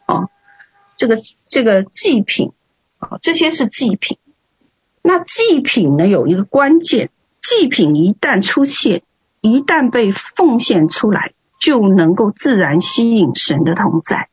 [0.05, 0.29] 哦，
[0.95, 2.51] 这个这个祭品，
[2.99, 4.19] 哦，这些是祭品。
[5.01, 7.09] 那祭品呢，有一个关键，
[7.47, 9.03] 祭品一旦出现，
[9.39, 14.29] 一旦被奉献出来，就能够自然吸引神的同在。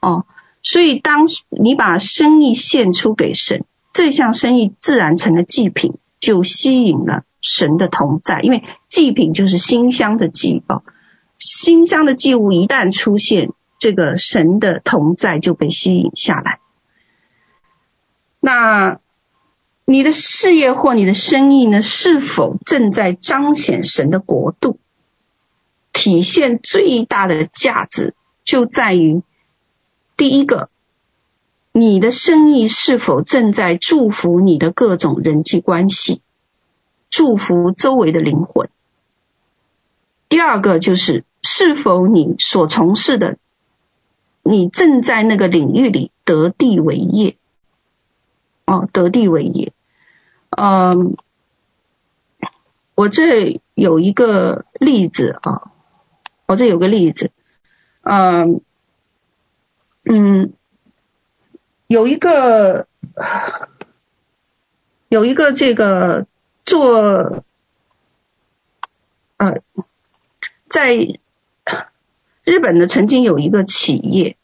[0.00, 0.24] 哦，
[0.62, 5.98] 所以当你把生意献出给神，这项生意自然成了祭品。
[6.20, 10.82] 就吸引了神的同在，因为祭品就是馨香的祭哦，
[11.38, 16.58] 馨香的祭物一旦出现，这个神的同在就被吸引下来。
[18.40, 18.98] 那
[19.90, 24.78] 你的事业或你的生意呢，是否正在彰显神的国度？
[25.94, 28.12] 体现最大的价值
[28.44, 29.22] 就在于
[30.18, 30.68] 第一个。
[31.72, 36.20] 你的生意是否正在祝福你的各种人际关系，
[37.08, 38.68] 祝福周围的灵魂？
[40.28, 43.38] 第二个就是，是否你所从事的，
[44.42, 47.38] 你正在那个领域里得地为业。
[48.66, 49.72] 哦，得地为业。
[50.60, 51.16] 嗯，
[52.96, 55.70] 我这有一个例子啊，
[56.46, 57.30] 我这有个例子，
[58.02, 58.60] 嗯
[60.02, 60.52] 嗯，
[61.86, 62.88] 有一个
[65.08, 66.26] 有一个这个
[66.64, 67.44] 做
[69.36, 69.62] 呃，
[70.66, 70.92] 在
[72.42, 74.36] 日本的曾经有一个企业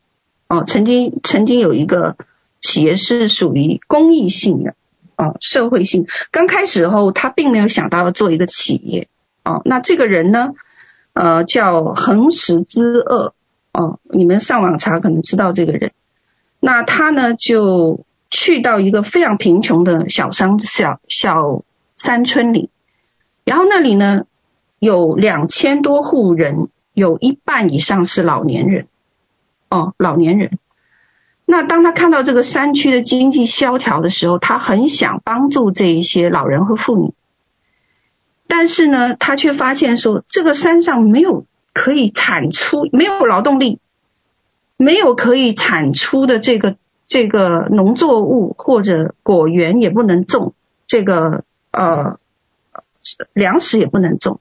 [0.46, 2.16] 哦，曾经曾经有一个
[2.60, 4.76] 企业是属于公益性的。
[5.16, 9.08] 哦，社会性刚开始后，他并没有想到要做一个企业。
[9.44, 10.54] 哦，那这个人呢，
[11.12, 13.34] 呃，叫横石之恶。
[13.72, 15.92] 哦，你们上网查可能知道这个人。
[16.60, 21.64] 那他呢，就去到一个非常贫穷的小山小小
[21.96, 22.70] 山村里，
[23.44, 24.26] 然后那里呢，
[24.78, 28.86] 有两千多户人，有一半以上是老年人。
[29.68, 30.58] 哦，老年人。
[31.46, 37.12] 那当他看到这个山区的经济萧条的时候，他很想帮助这一些老人和妇女，
[38.46, 43.78] 但是呢，他却发现说，这个山上没有可以产出，没有劳动力，
[44.78, 46.76] 没有可以产出的这个
[47.06, 50.54] 这个农作物或者果园也不能种，
[50.86, 52.18] 这个呃
[53.34, 54.40] 粮食也不能种，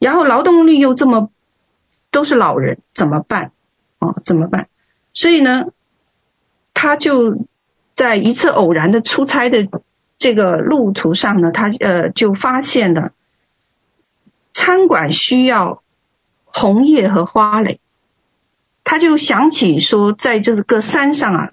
[0.00, 1.30] 然后劳动力又这么
[2.10, 3.52] 都是老人，怎么办？
[4.00, 4.66] 哦，怎么办？
[5.12, 5.66] 所以呢？
[6.82, 7.38] 他就
[7.94, 9.68] 在一次偶然的出差的
[10.18, 13.12] 这个路途上呢，他呃就发现了
[14.52, 15.80] 餐馆需要
[16.44, 17.78] 红叶和花蕾，
[18.82, 21.52] 他就想起说，在这个山上啊，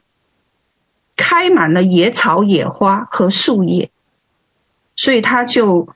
[1.15, 3.91] 开满了野草、野花和树叶，
[4.95, 5.89] 所以他就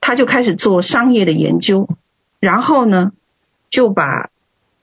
[0.00, 1.88] 他就开始做商业的研究，
[2.38, 3.10] 然后呢，
[3.68, 4.30] 就把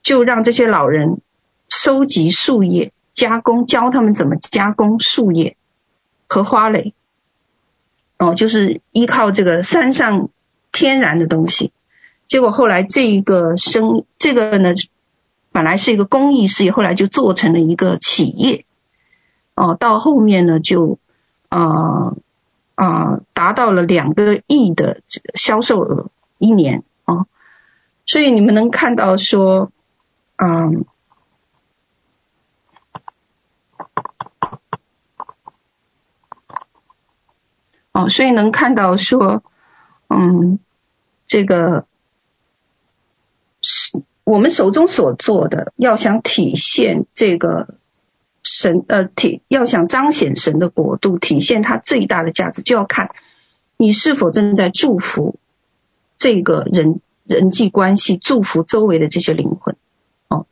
[0.02, 1.22] 就让这些老人
[1.70, 2.92] 收集树叶。
[3.16, 5.56] 加工，教他们怎么加工树叶
[6.28, 6.92] 和花蕾，
[8.18, 10.28] 哦，就是依靠这个山上
[10.70, 11.72] 天然的东西。
[12.28, 14.74] 结果后来这一个生，这个呢，
[15.50, 18.66] 本来是一个公益事业，后来就做成了一个企业。
[19.54, 20.98] 哦，到后面呢，就
[21.48, 22.12] 啊
[22.74, 25.00] 啊达到了两个亿的
[25.34, 27.26] 销售额一年哦，
[28.04, 29.72] 所以你们能看到说，
[30.36, 30.84] 嗯。
[37.96, 39.42] 哦，所以能看到说，
[40.08, 40.58] 嗯，
[41.26, 41.86] 这个
[43.62, 47.78] 是我们手中所做的，要想体现这个
[48.42, 53.12] 神呃体，要想彰显神的国度，体现它最大的价值，就要看
[53.78, 55.36] 你是否正在祝福
[56.18, 59.74] 这个人人际关系，祝福周围的这些灵魂。
[60.28, 60.44] 哦，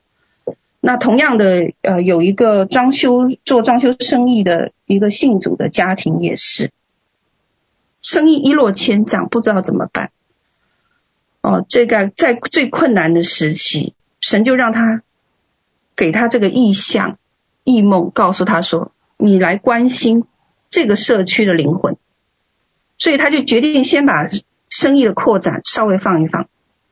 [0.81, 6.71] 那同样的，呃，有一个装修做装修生意的一个信主的家庭也是。
[8.05, 10.11] 生意一落千丈，不知道怎么办。
[11.41, 15.03] 哦，这个在最困难的时期，神就让他
[15.97, 17.19] 给他这个意象、
[17.65, 20.25] 异梦，告诉他说：“你来关心
[20.69, 21.97] 这个社区的灵魂。”
[22.99, 24.29] 所以他就决定先把
[24.69, 26.47] 生意的扩展稍微放一放，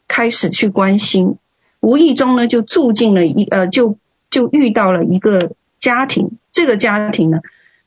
[0.08, 1.36] 开始去关心。
[1.80, 3.98] 无意中呢，就住进了一呃，就
[4.30, 6.38] 就遇到了一个家庭。
[6.52, 7.40] 这个家庭呢，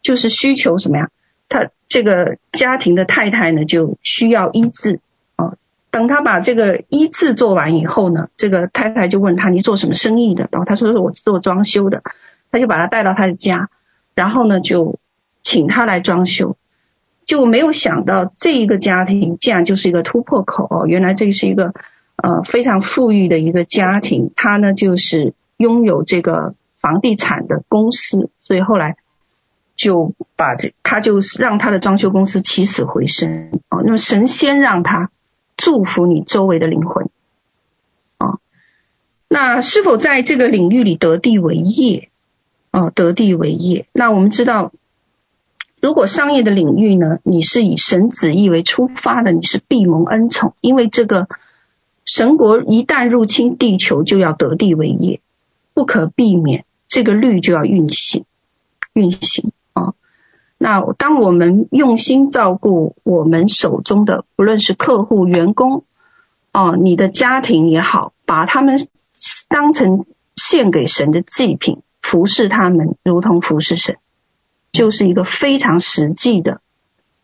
[0.03, 1.09] 就是需求什么呀？
[1.47, 4.99] 他这个家庭的太太呢，就需要医治
[5.37, 5.57] 哦。
[5.91, 12.03] 等他把这个医治做完以后呢，这个太太就问他：“你做什么生意的？”然后他说：“是我做装修的。”
[12.51, 13.69] 他就把他带到他的家，
[14.13, 14.99] 然后呢，就
[15.43, 16.57] 请他来装修。
[17.25, 21.73] 就没有想到这一个家庭竟然就是一个突破口哦，原来这是一个
[22.17, 28.97] 呃非常富裕的一个家庭，他呢就是拥有这个房地产的公司，所以后来。
[29.75, 33.83] 就把这，他就让他的装修公司起死回生哦。
[33.83, 35.11] 那么神先让他
[35.57, 37.09] 祝福你周围的灵魂
[38.17, 38.39] 哦。
[39.27, 42.09] 那是否在这个领域里得地为业
[42.71, 42.91] 哦？
[42.93, 43.87] 得地为业。
[43.91, 44.71] 那我们知道，
[45.81, 51.27] 如果商业的领域呢，你是以神旨意为出发的，你是必蒙恩宠，因为这个
[52.05, 55.19] 神国一旦入侵地球，就要得地为业，
[55.73, 58.23] 不可避免，这个律就要运行，
[58.93, 59.51] 运行。
[60.65, 65.83] 那当我们用心照顾我们手中的，不论是客户、员工，
[66.53, 68.87] 哦，你的家庭也好，把他们
[69.47, 73.97] 当成献给神的祭品，服侍他们，如同服侍神，
[74.71, 76.61] 就是一个非常实际的，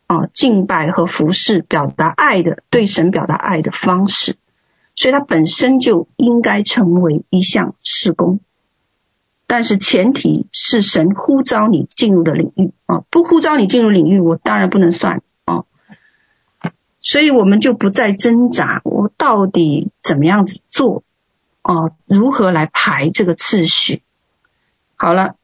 [0.08, 4.38] 哦，敬拜和服侍，表达爱的，对神表达爱的方式，
[4.94, 8.40] 所以它本身就应该成为一项事工。
[9.52, 15.66] 但是前提是神呼召你进入的领域啊，不呼召你进入领域，我当然不能算啊。
[17.02, 21.04] 所以我们就不再挣扎，我到底怎么样子做
[21.64, 21.92] 哦？
[22.06, 24.04] 如何来排这个次序？
[24.96, 25.36] 好了，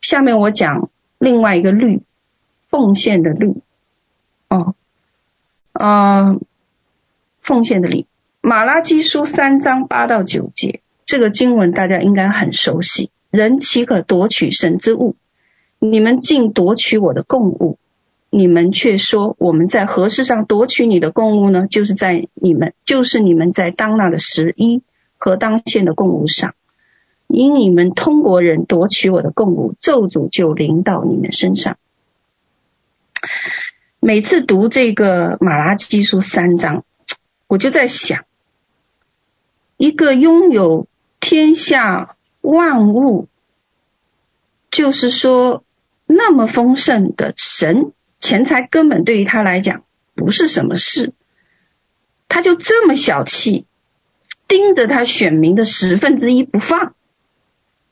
[0.00, 2.02] 下面我讲另外一个律，
[2.68, 3.62] 奉献的律
[4.48, 4.74] 哦，
[5.72, 6.36] 呃，
[7.40, 8.06] 奉献的律。
[8.40, 13.12] 马拉基书三章八到九节，这个经文大家应该很熟悉。
[13.36, 15.14] 人岂可夺取神之物？
[15.78, 17.78] 你们竟夺取我的供物！
[18.30, 21.66] 你们却说我们在何事上夺取你的供物呢？
[21.68, 24.82] 就是在你们，就是你们在当纳的十一
[25.18, 26.54] 和当献的供物上。
[27.28, 31.76] 因你们通国人夺取我的供物，咒诅就临到你们身上。
[34.00, 36.84] 每次读这个马拉基书三章，
[37.48, 38.24] 我就在想。
[39.76, 40.86] 一个拥有
[41.20, 42.15] 天下
[42.50, 43.28] 万物，
[44.70, 45.64] 就是说
[46.06, 49.82] 那么丰盛的神，钱财根本对于他来讲
[50.14, 51.12] 不是什么事，
[52.28, 53.66] 他就这么小气，
[54.46, 56.94] 盯着他选民的十分之一不放。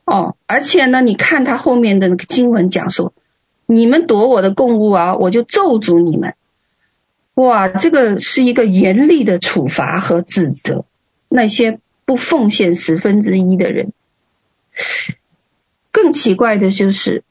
[0.04, 3.12] 哦，而且呢，你看他后面的那个经文讲说，
[3.66, 6.34] 你们夺我的供物啊，我就咒诅你们。
[7.34, 10.84] 哇，这个是一个严厉的处罚和指责。
[11.28, 13.92] 那些不奉献十分之一的人，
[15.90, 17.22] 更奇怪的就是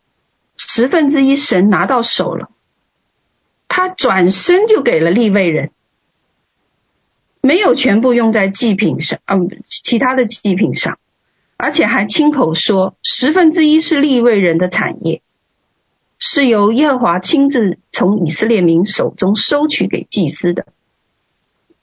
[0.55, 2.49] 十分之一神拿到手了，
[3.67, 5.71] 他转身就给了利未人，
[7.41, 10.97] 没有全部用在祭品上，嗯，其他的祭品上，
[11.57, 15.21] 而且还亲口说十分之一是利未人的产业，
[16.17, 20.67] 是由耶和华亲自从以色列民手中收取给祭司的。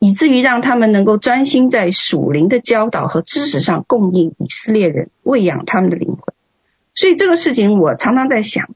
[0.00, 6.34] 以至于让他们能够专心在属灵的教导和知识上供应以色列人，喂养他们的灵魂。
[6.94, 8.70] 所以这个事情我常常在想，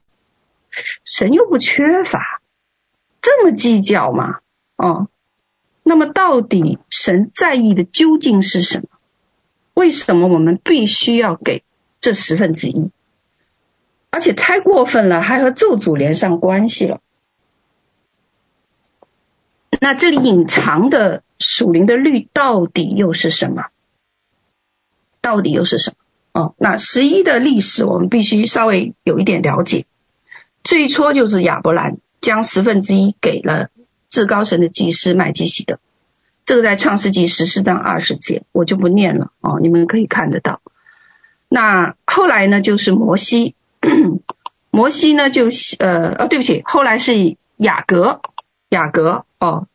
[1.03, 2.43] 神又不缺乏，
[3.23, 4.41] 这么计较吗？
[4.77, 5.09] 哦，
[5.83, 8.89] 那么到底神在意的究竟是什么？
[9.73, 11.65] 为什么我们必须要给
[12.03, 12.91] 这十分之一？
[14.11, 17.01] 而且太过分了，还和咒诅连上关系了。
[19.85, 23.67] 那这里隐藏的属灵的律到底又是什么？
[25.21, 25.91] 到底又是什
[26.33, 26.41] 么？
[26.41, 29.85] 哦，那十一的历史我们必须稍微有一点了解。
[30.63, 33.69] 最初就是亚伯兰将十分之一给了
[34.09, 35.79] 至高神的祭司麦基洗德，
[36.47, 40.63] 这个在创世纪十四章二十节，我就不念了哦，你们可以看得到。
[41.51, 43.55] 那后来呢，就是摩西，
[44.73, 48.23] 摩西呢就呃哦，对不起，后来是雅各，
[48.71, 49.69] 雅各哦。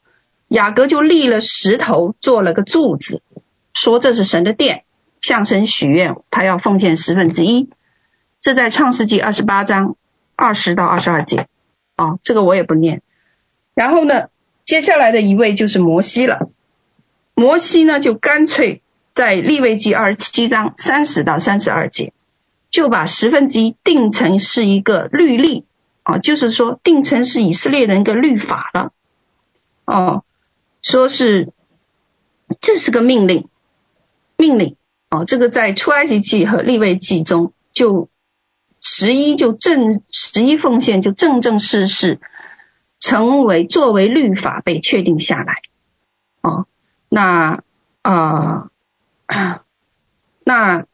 [0.50, 3.22] 雅各就立了石头，做了个柱子，
[3.72, 4.84] 说这是神的殿，
[5.22, 7.70] 向神许愿，他要奉献十分之一。
[8.41, 9.95] 这在创世纪二十八章
[10.36, 11.45] 二十到二十二节，
[11.97, 13.04] 哦，这个我也不念。
[13.76, 14.30] 然后呢，
[14.66, 16.50] 接下来的一位就是摩西了。
[17.36, 18.82] 摩西呢，就干脆
[19.14, 22.12] 在利未记二十七章三十到三十二节，
[22.72, 25.66] 就把十分之一定成是一个律例，
[26.02, 28.91] 啊，就是说定成是以色列人一个律法了，
[29.86, 30.24] 哦。
[30.82, 31.51] 说是
[32.61, 33.47] 这是个命令，
[34.38, 34.75] 命令
[35.09, 38.09] 哦，这个在出埃及记和立位记中，就
[38.80, 42.19] 十一就正十一奉献就正正式式
[42.99, 45.61] 成为作为律法被确定下来
[46.41, 46.65] 哦。
[47.09, 47.63] 那
[48.01, 48.69] 啊、
[49.27, 49.61] 呃，
[50.43, 50.86] 那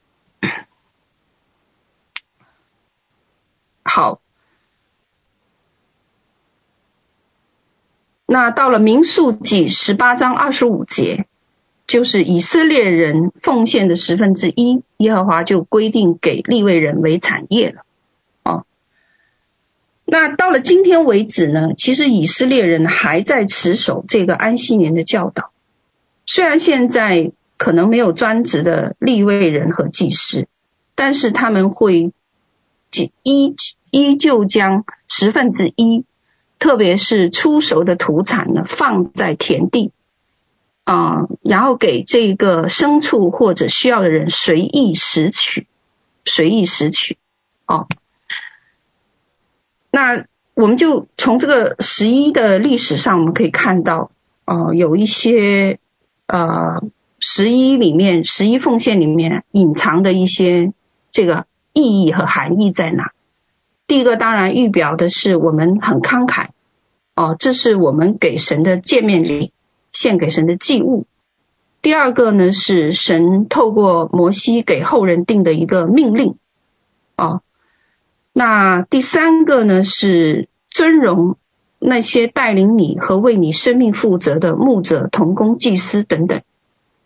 [3.82, 4.20] 好。
[8.36, 11.24] 那到了民数记十八章二十五节，
[11.86, 17.86] 就是以色列人奉献的十分之一，耶和华就规定给利未人为产业了。
[18.42, 18.66] 哦，
[20.04, 25.50] 那到了今天为止呢，其实以色列人还在持守这个安息年的教导，
[26.26, 30.46] 虽然现在可能没有专职的利未人和祭司，
[30.94, 32.12] 但是他们会
[33.22, 33.54] 依
[33.90, 36.04] 依旧将十分之一。
[36.58, 39.92] 特别是初熟的土产呢，放在田地
[40.84, 45.66] 啊、然后给这个牲畜或者需要的人随意拾取，
[46.24, 47.18] 随意拾取
[47.66, 47.88] 哦。
[49.90, 54.12] 那我们就从这个十一的历史上，我们可以看到，
[54.44, 55.80] 哦、呃，有一些
[56.28, 56.80] 呃
[57.18, 60.72] 十一里面十一奉献里面隐藏的一些
[61.10, 63.10] 这个意义和含义在哪？
[63.86, 66.48] 第一个当然预表的是我们很慷慨
[67.14, 69.52] 哦，这是我们给神的见面礼，
[69.92, 71.06] 献给神的祭物。
[71.82, 76.36] 第二个呢是神透过摩西给后人定的一个命令
[77.16, 77.42] 哦。
[78.32, 81.36] 那第三个呢是尊荣
[81.78, 86.42] 那些带领你和为你生命负责的牧者、同工、祭司等等。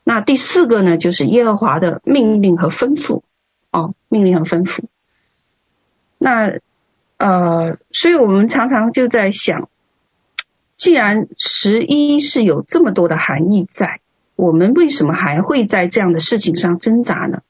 [0.02, 3.20] 那第四个呢就是耶和华的命令和吩咐
[3.70, 4.84] 哦，命令和吩咐。
[6.16, 6.58] 那
[7.20, 9.68] 呃，所以我们常常就在想，
[10.78, 14.00] 既然十一是有这么多的含义在，
[14.36, 17.42] 我们为什么还会在这样的事情上挣扎呢？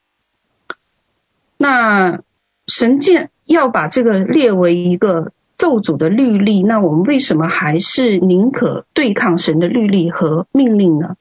[1.56, 2.20] 那
[2.66, 11.16] 神剑要把这个列为一个咒诅的律例，那我们为什么还是宁可对抗神的律例和命令呢？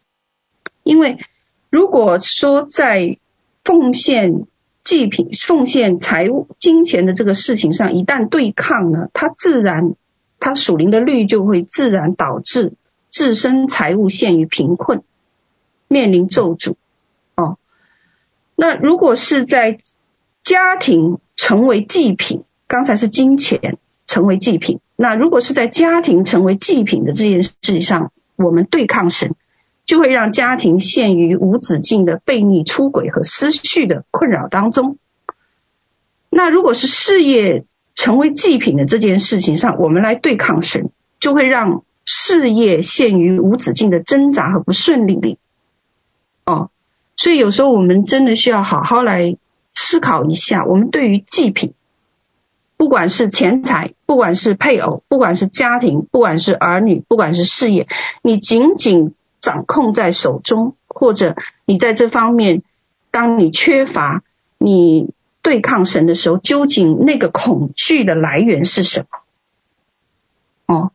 [0.82, 1.20] 因为
[1.70, 3.20] 如果说在
[3.64, 4.47] 奉献
[4.84, 9.94] 祭品、奉献财物、金钱的这个事情上，一旦对抗呢，它自然，
[10.40, 12.74] 它属灵的律就会自然导致
[13.10, 15.04] 自身财物陷于贫困，
[15.88, 16.76] 面临咒诅。
[17.36, 17.58] 哦，
[18.56, 19.80] 那如果是在
[20.44, 23.78] 家庭成为祭品，刚才是金钱
[24.08, 29.36] 成为祭品，那如果是在家庭成为祭品的这件事情上，我们对抗神，
[29.90, 35.00] 就会让家庭陷于无止境的悖逆、出轨和失序的困扰当中。
[36.30, 37.66] 那如果是事业
[37.96, 45.40] 成为祭品的这件事情上，我们来对抗神，就会让事业陷于无止境的挣扎和不顺利里。
[46.46, 46.70] 哦，
[47.18, 49.38] 所以有时候我们真的需要好好来。
[49.74, 51.74] 思考一下，我们对于祭品，
[52.76, 57.88] 不管是钱财，不管是配偶，不管是家庭，不管是儿女，不管是事业，
[58.22, 61.36] 你仅仅掌控在手中，或者
[61.66, 62.64] 你在这方面，
[63.12, 64.24] 当你缺乏，
[64.58, 69.06] 你对抗神的时候，究竟那个恐惧的来源是什
[70.66, 70.76] 么？
[70.76, 70.92] 哦，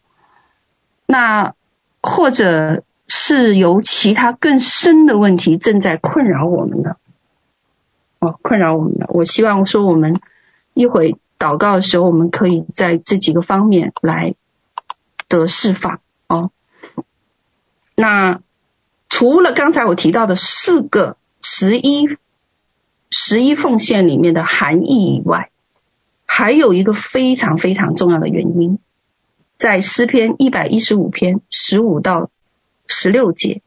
[1.07, 1.55] 那
[2.01, 6.97] 或者是由其他更深的问题正在困扰我们呢？
[8.41, 10.17] 困扰我们的，我希望说，我们
[10.73, 14.35] 一会祷告的时候，我们可以在这几个方面来
[15.29, 16.51] 得释放哦。
[17.95, 18.41] 那
[19.09, 22.19] 除了刚才我提到的四个十一
[23.11, 25.51] 十一奉献里面的含义以外，
[26.27, 28.79] 还有一个非常非常重要的原因，
[29.59, 32.31] 在诗篇一百一十五篇十五到
[32.87, 33.63] 十六节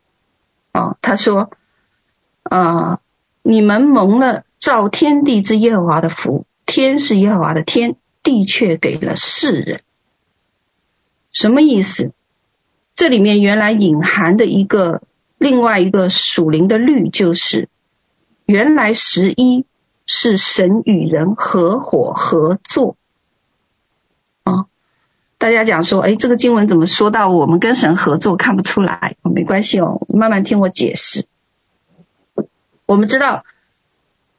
[0.73, 1.51] 哦，他说，
[2.43, 2.99] 呃，
[3.41, 4.43] 你们蒙了。
[4.59, 9.83] 造天地之耶和华的福，天是耶和华的天，地却给了世人。
[11.31, 12.11] 什么意思？
[12.97, 15.01] 这里面原来隐含的一个
[15.37, 17.69] 另外一个属灵的律，就是
[18.45, 19.65] 原来十一
[20.05, 22.97] 是神与人合伙合作。
[24.43, 24.65] 啊，
[25.37, 28.35] 大家讲说，哎，这个经文怎么说到我们跟神合作？
[28.35, 31.25] 看不出来，没关系哦，慢慢听我解释。
[32.85, 33.45] 我们知道。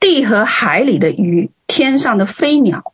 [0.01, 2.93] 地和海里的鱼，天上的飞鸟，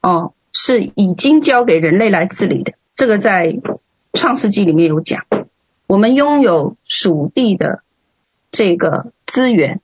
[0.00, 2.72] 哦，是已经交给人类来治理的。
[2.94, 3.54] 这个在
[4.12, 5.26] 创世纪里面有讲。
[5.86, 7.82] 我们拥有属地的
[8.50, 9.80] 这个资源，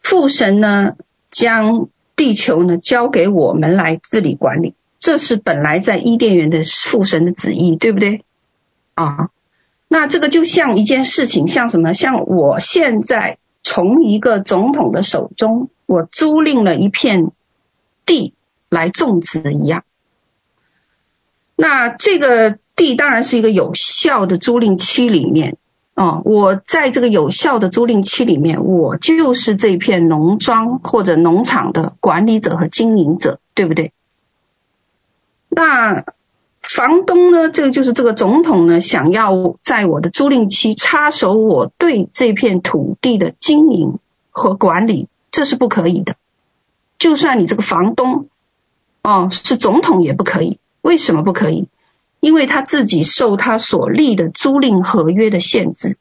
[0.00, 0.96] 父神呢
[1.30, 8.24] 将地球呢交给我们来治理管理，这是本来在伊甸园的父神的旨意，对不对？
[8.94, 9.30] 啊，
[9.88, 11.92] 那这个就像一件事情，像什么？
[11.94, 13.38] 像我现在。
[13.62, 17.30] 从一个总统的手中，我租赁了一片
[18.06, 18.32] 地
[18.70, 19.84] 来种植一样。
[21.60, 25.58] 那这个地当然是一个有效的租赁期里面，
[25.94, 33.92] 哦，我在这个有效的租赁期里面，我就是这片农庄或者农场的管理者和经营者，对不对？
[35.48, 36.04] 那。
[36.62, 37.48] 房东呢？
[37.50, 43.98] 这个就是这个总统呢，想要在我的租赁期插手我对这片土地的经营
[44.30, 46.14] 和管理，这是不可以的。
[46.98, 48.28] 就算你这个房东
[49.02, 50.58] 哦是总统也不可以。
[50.82, 51.68] 为什么不可以？
[52.20, 55.96] 因为他自己受他所立的租赁合约的限制。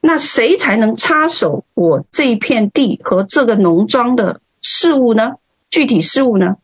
[0.00, 5.36] 那谁才能插手我这一片地和这个农庄的事务呢？
[5.70, 6.56] 具体事务呢？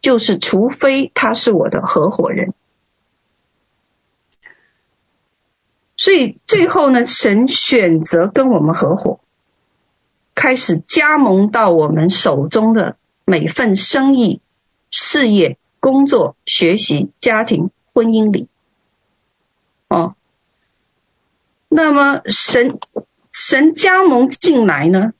[0.00, 2.52] 就是，除非他是我的合伙人，
[5.96, 9.20] 所以最后呢，神选择跟我们合伙，
[10.34, 14.42] 开始加盟到我们手中的每份生意、
[14.90, 18.48] 事业、工作、学习、家庭、婚姻里。
[19.88, 20.14] 哦，
[21.68, 22.78] 那么神
[23.30, 25.12] 神加盟进来呢，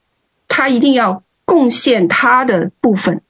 [0.48, 3.20] 他一定要贡献他的部分。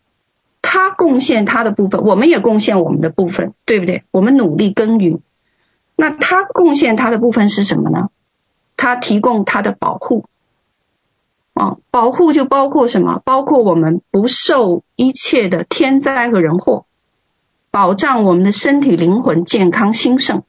[0.62, 4.04] 他贡献他的部分，我们也贡献我们的部分，对不对？
[4.12, 5.20] 我们努力耕耘。
[5.96, 8.10] 那他贡献他的部分是什么呢？
[8.76, 10.26] 他提供他的保护，
[11.52, 13.20] 啊，保护就包括什么？
[13.24, 16.86] 包括我们不受一切的天灾和人祸，
[17.74, 20.44] 保障我们的身体灵魂健康兴盛，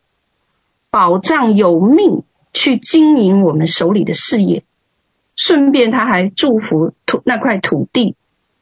[0.91, 2.21] 保障有命
[2.53, 4.63] 去经营我们手里的事业。
[5.35, 8.15] 顺便，他还祝福土那块土地、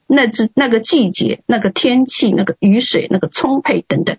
[0.06, 4.16] 那只那个季节、那个天气、那个雨水、那个充沛等等。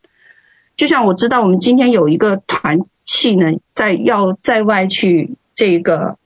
[0.76, 6.20] 就像我知道，我们今天有一个团契呢，在要在外去这个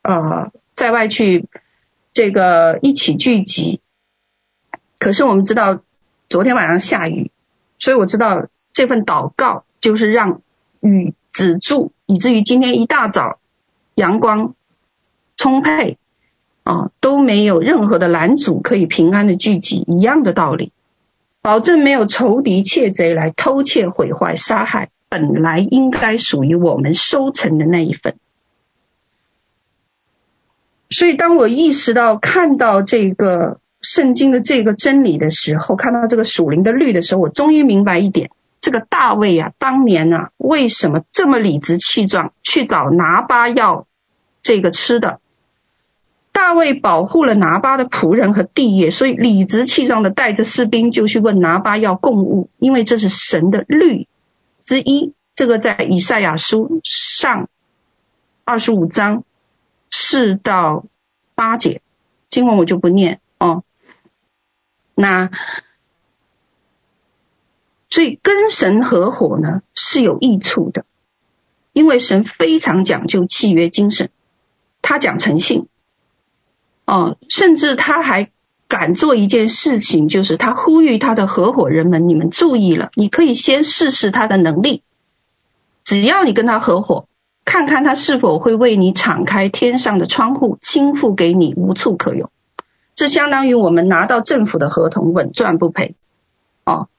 [0.00, 0.50] 呃。
[0.74, 1.44] 在外去
[2.14, 3.82] 这个一起聚集，
[4.98, 5.82] 可是我们知道
[6.30, 7.30] 昨天晚上下雨，
[7.80, 10.42] 所以我知道这份祷告就是让
[10.78, 13.40] 雨止住，以至于今天一大早
[13.94, 14.54] 阳光
[15.36, 15.98] 充沛
[16.62, 20.72] 啊，都没有任何的拦阻，可以平安的聚集，一样的道理，
[21.40, 28.16] 保证没有仇敌窃贼来偷窃毁坏杀害本来应该属于我们收成的那一份。
[30.90, 43.86] 所以，当我意识到看到这个圣经的这个真理的时候，看到这个属灵的律的时候，我终于明白一点：这个大卫啊，当年啊，为什么这么理直气壮去找拿巴要
[44.42, 45.20] 这个吃的？
[46.32, 54.06] 大卫保护了拿巴的仆人和地业，所以理直气壮的带着士兵就去问拿巴要供物，因为这是神的律
[54.64, 55.14] 之一。
[55.34, 57.48] 这个在以赛亚书上
[58.44, 59.24] 二十五章。
[59.92, 60.84] 四到
[61.34, 61.82] 八节
[62.28, 63.64] 经文我就不念哦。
[65.00, 65.30] 那
[67.88, 70.84] 所以跟神合伙呢是有益处的，
[71.72, 74.10] 因为神非常讲究契约精神，
[74.82, 75.66] 他讲诚信
[76.84, 78.30] 哦，甚至他还
[78.68, 84.82] 敢做一件事情，就是他呼吁他的合伙人们，你们注意了，你可以先试试他的能力，
[85.82, 87.06] 只要你跟他合伙。
[87.42, 92.30] 看看他是否会为你敞开天上的窗户，倾覆给你无处可容。
[93.00, 95.94] 这相当于我们拿到政府的合同，稳赚不赔。
[96.66, 96.90] 哦，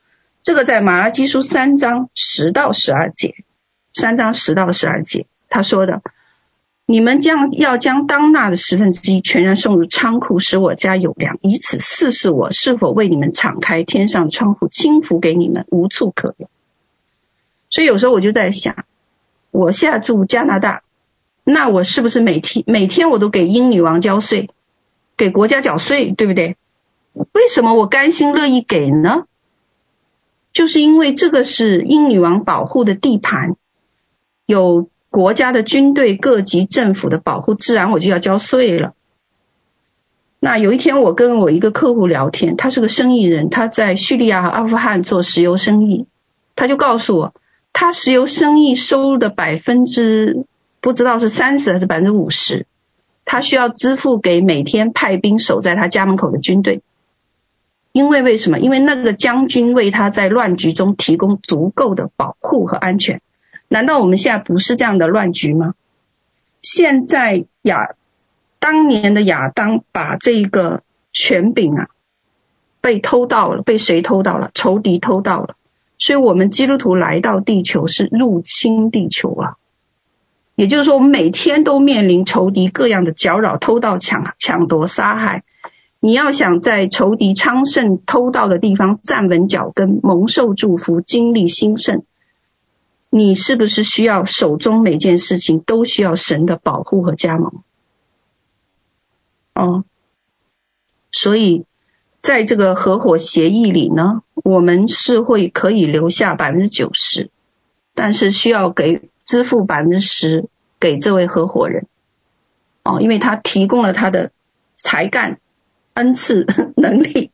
[0.41, 3.35] 这个在马拉基书三章十到十二节，
[3.93, 6.01] 三章十到十二节他说的：
[6.87, 16.49] 你们将要将当纳的十分之一全然送入仓库，使我家有粮，以此试试我是否为你们敞开天上窗户，倾覆给你们无处可容。
[17.69, 18.85] 所以有时候我就在想。
[19.51, 20.81] 我现在住加拿大，
[21.43, 24.49] 那我是不是每天每天我都给英女王交税，
[25.21, 26.57] 给国家缴税，对不对？
[27.13, 29.25] 为什么我甘心乐意给呢？
[30.51, 33.55] 就是因为这个是英女王保护的地盘，
[34.47, 38.95] 有国家的军队、各级政府的保护，自然我就要交税了。
[40.39, 46.07] 那有一天，我跟我一个客户聊天，他是个生意人，他在叙利亚和阿富汗做石油生意，
[46.55, 47.35] 他就告诉我。
[47.73, 50.47] 他石油生意收入的百分之
[50.79, 52.65] 不知道是三十还是百分之五十，
[53.25, 56.81] 他需要支付给每天派兵守在他家门口的军队，
[57.91, 58.59] 因为为什么？
[58.59, 63.21] 因为那个将军为他在乱局中提供足够的保护和安全。
[63.67, 65.75] 难道我们现在不是这样的乱局吗？
[66.61, 67.95] 现在亚
[68.59, 71.87] 当年的亚当把这个权柄啊
[72.81, 74.51] 被偷盗了，被谁偷盗了？
[74.53, 75.55] 仇敌偷盗了。
[75.97, 79.55] 所以，我们基督徒来到地球是入侵地球啊，
[80.61, 85.43] 也就是说，我们每天都面临仇敌各样的搅扰、偷盗、抢抢夺、杀害。
[85.99, 92.03] 你要想在仇敌昌盛、偷盗的地方站稳脚跟、蒙受祝福、经历兴盛，
[93.09, 97.63] 你是不是需要手中每件事情都需要神的保护和加盟？
[99.55, 99.83] 哦，
[101.11, 101.65] 所以。
[102.21, 107.31] 在这个合伙协议里呢，我们是会可以留下百分之九十，
[107.95, 111.87] 但是需要给支付百分之十给这位合伙人，
[112.83, 114.31] 哦，因为他提供了他的
[114.75, 115.39] 才干、
[115.93, 117.31] 恩赐、 能力。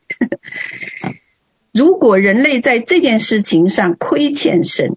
[1.74, 4.96] 如果人类在这件事情上亏欠神，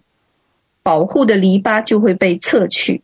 [0.83, 3.01] 保护的篱笆就会被撤去，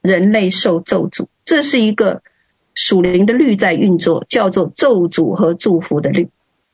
[0.00, 1.26] 人类受咒诅。
[1.44, 2.22] 这是一个。
[2.74, 6.30] 属灵的律在运作，叫做咒诅和祝福的律。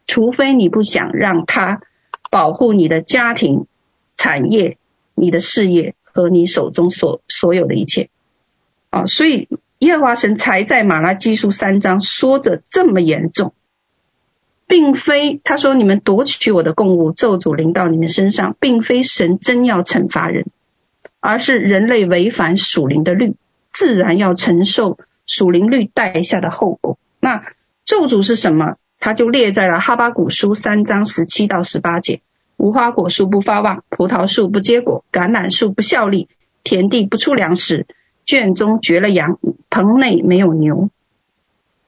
[0.06, 1.80] 除非你不想让他
[2.30, 3.66] 保护你的家庭、
[4.16, 4.78] 产业、
[5.16, 8.08] 你的事业和你手中所所有的一切
[8.90, 9.48] 啊，所以
[9.78, 13.54] 耶和华神才在马拉基书三章说着这么严重，
[14.66, 20.46] 并非他说你们夺取我的供物，咒诅临到你们身上，并非神真要惩罚人，
[21.20, 23.36] 而是人类违反属灵的律，
[23.72, 24.98] 自然要承受。
[25.30, 27.44] 属灵律带下的后果，那
[27.84, 28.76] 咒诅是什么？
[28.98, 32.22] 他就列在了哈巴谷书三章十七到十八节：
[32.58, 36.28] 无花果树不发旺，葡萄树不结果，橄榄树不效力，
[36.64, 37.86] 田地不出粮食，
[38.26, 39.38] 圈中绝了羊，
[39.70, 40.90] 棚内没有牛。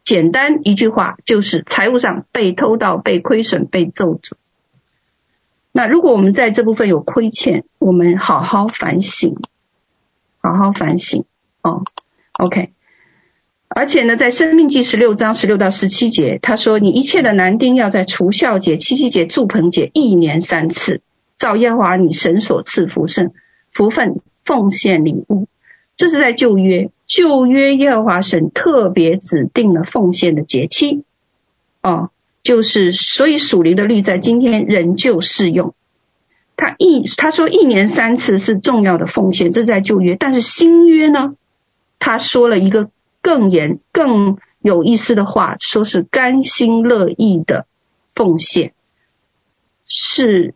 [0.05, 4.33] 简单一句话就是财务上被偷盗、被亏损、被咒诅。
[5.73, 9.37] 那如果我们在这部分有亏欠，我们好好反省，
[10.41, 11.25] 好好反省
[11.63, 11.85] 哦。
[12.33, 12.73] OK，
[13.73, 21.03] 而且呢，在生命记十六章十六到十七节，他说：“你一切的男丁要在除酵节、七七节、住棚节一年三次，
[21.39, 23.33] 照耶和华你神所赐福分
[23.73, 25.47] 福分奉献礼物。”
[25.97, 31.05] 这是在旧约，旧约耶和华神特别指定了奉献的节期
[31.81, 32.11] 哦。
[32.43, 35.75] 就是，所以属灵的律在今天仍旧适用。
[36.57, 40.17] 他一他说一年三次是重要的奉献，这是在旧约。
[40.19, 41.35] 但是新约呢，
[41.99, 42.91] 他说了一个
[43.31, 47.67] 更严、更有意思的话，说是甘心乐意的
[48.13, 48.73] 奉献，
[49.87, 50.55] 是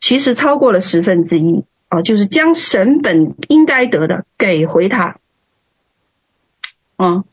[0.00, 5.18] 其实超过了十分之一啊，就是将神本应该得的给回他。
[6.96, 7.24] 啊，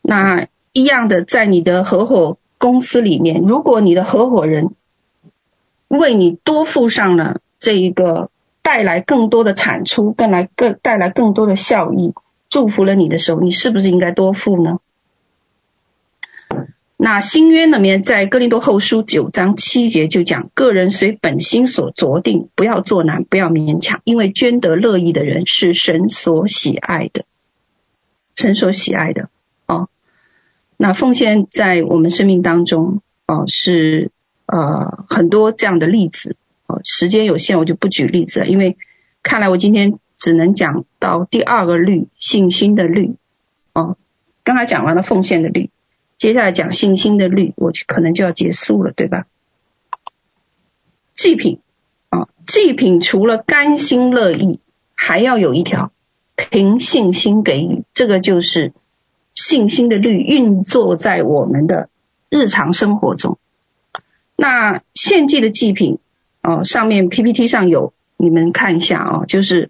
[0.00, 2.38] 那一样的，在你的合伙。
[2.58, 4.74] 公司里面，如果你的合伙人
[5.88, 8.30] 为你多付上了这一个
[8.62, 12.14] 带来更多的产出，更来更带来更多的效益，
[12.48, 14.78] 祝福了你的时候，你是不是应该多付呢？
[16.98, 27.26] 那新约里面在哥林多后书九章七节就讲，个人随本心所酌定，不要作难，不要勉强，因为捐得乐意的人是神所喜爱的，
[28.34, 29.28] 神所喜爱的
[29.66, 29.90] 哦。
[30.78, 34.10] 那奉献在我们生命当中，哦，是
[34.46, 36.36] 呃很多这样的例子，
[36.66, 38.78] 哦，时间有限，我就不举例子了，因为
[39.22, 43.16] 看来我今天只能讲到第二个律，信心的律，
[43.72, 43.96] 哦，
[44.44, 45.70] 刚才讲完了奉献的律，
[46.18, 49.26] 接下来讲信心的律，我就可能就要结束了，对吧？
[51.14, 51.60] 祭品，
[52.08, 54.60] 啊，祭品除了甘心乐意，
[54.94, 55.92] 还要有一条，
[56.50, 58.72] 凭信心给予，这个就是。
[59.38, 61.90] 信心的律运作在我们的
[62.30, 63.36] 日常生活中。
[64.34, 65.98] 那献祭的祭品
[66.42, 69.68] 哦，上面 PPT 上有，你们看一下哦，就是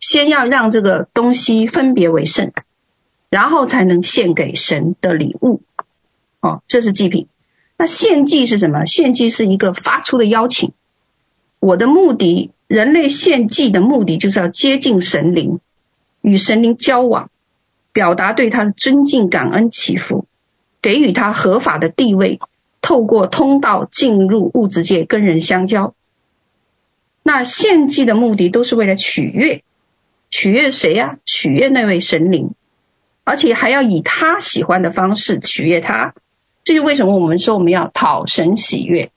[0.00, 2.52] 先要让这个东西分别为圣，
[3.30, 5.60] 然后才能献给神的礼物
[6.40, 7.26] 哦，这是祭品。
[7.76, 8.84] 那献祭是什么？
[8.84, 10.72] 献祭是一个发出的邀请。
[11.60, 15.60] 我的目的，人类献祭的目的就是要接近神灵，
[16.20, 17.30] 与神灵交往。
[17.90, 20.26] 表达对他的尊敬、感恩、祈福，
[20.80, 22.38] 给予他合法的地位，
[22.80, 25.94] 透过通道进入物质界跟人相交。
[27.24, 29.64] 那献祭的目的都是为了取悦，
[30.30, 32.54] 取悦谁呀、取悦那位神灵，
[33.24, 36.14] 而且还要以他喜欢的方式取悦他。
[36.64, 39.10] 这就为什么我们说我们要讨神喜悦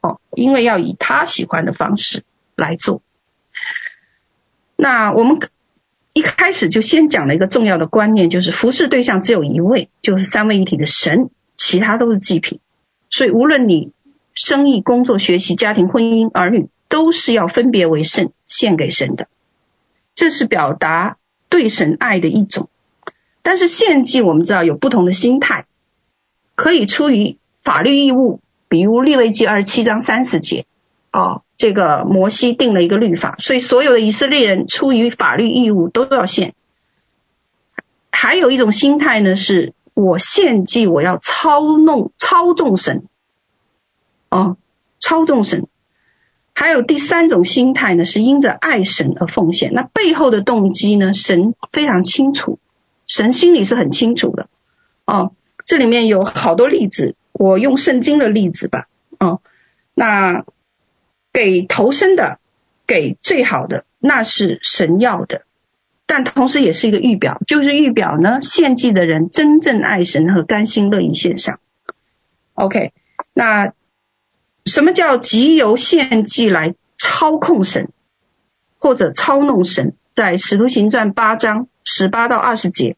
[0.00, 2.22] 哦，因为要以他喜欢的方式
[2.56, 3.02] 来做。
[4.76, 5.38] 那我们。
[6.14, 12.60] 一开始就先讲了一个重要的观念，就是服侍对象只有一位，就是三位一体的神，其他都是祭品。
[13.08, 13.92] 所以无论你
[14.34, 19.26] 生意、工作、学习、家庭、婚姻、儿女，都是要分别为圣，献给神的。
[20.14, 21.16] 这是表达
[21.48, 22.68] 对神爱的一种。
[23.42, 25.66] 但是献祭我们知道有不同的心态，
[26.54, 30.66] 可以出于法律义务，比如利未记二十七章三十节。
[31.12, 36.54] 哦，这个摩西定了一个律法，所以所有的以色列人出于法律义务都要献。
[38.10, 43.04] 还有一种心态呢，是我献祭，我要操弄、操纵神。
[44.30, 44.56] 哦，
[45.00, 45.66] 操纵神。
[46.54, 49.72] 还有第三种心态呢，是因着爱神而奉献。
[49.72, 52.58] 那背后的动机呢，神非常清楚，
[53.06, 54.48] 神心里是很清楚的。
[55.06, 55.32] 哦，
[55.66, 58.88] 这里面有好多例子，我用圣经的例子吧。
[59.18, 59.40] 哦，
[59.94, 60.44] 那。
[61.34, 62.40] 给投生的，
[62.86, 65.46] 给最好的，那是神要的，
[66.04, 71.58] 但同时也是一个预表，就是预表呢，献祭的人真正爱神和甘心乐意献上。
[72.52, 72.92] OK，
[73.32, 73.72] 那
[74.64, 77.90] 什么叫借由献祭来操控神
[78.78, 79.94] 或者操弄神？
[80.14, 82.96] 在使徒行传八章十八到二十节，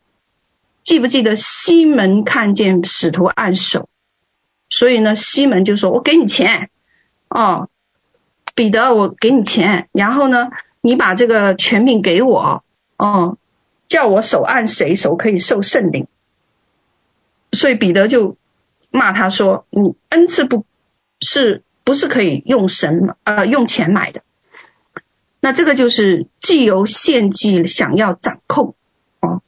[0.82, 3.88] 记不记得西门看见使徒按手，
[4.68, 6.70] 所以呢，西门就说：“我给你钱。”
[7.30, 7.68] 哦。
[8.56, 10.50] 彼得，我给你钱，然后呢，
[10.80, 12.62] 你把这个权柄给我，
[12.96, 13.36] 哦，
[13.88, 16.06] 叫我手按谁，手可以受圣灵。
[17.50, 18.36] 所以彼得就
[18.90, 20.64] 骂他说：“你恩赐不
[21.24, 24.22] 是不是可以用神呃用钱买的？”
[25.40, 28.76] 那这个就是既由献祭想要掌控
[29.20, 29.42] 哦。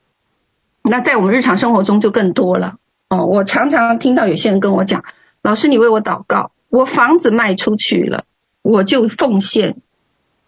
[0.83, 3.27] 那在我们日常生活中就更多了哦。
[3.27, 5.05] 我常常听到有些人跟我讲
[5.41, 8.25] ：“老师，你为我祷告，我房子卖出去了。”
[8.63, 9.77] 我就奉献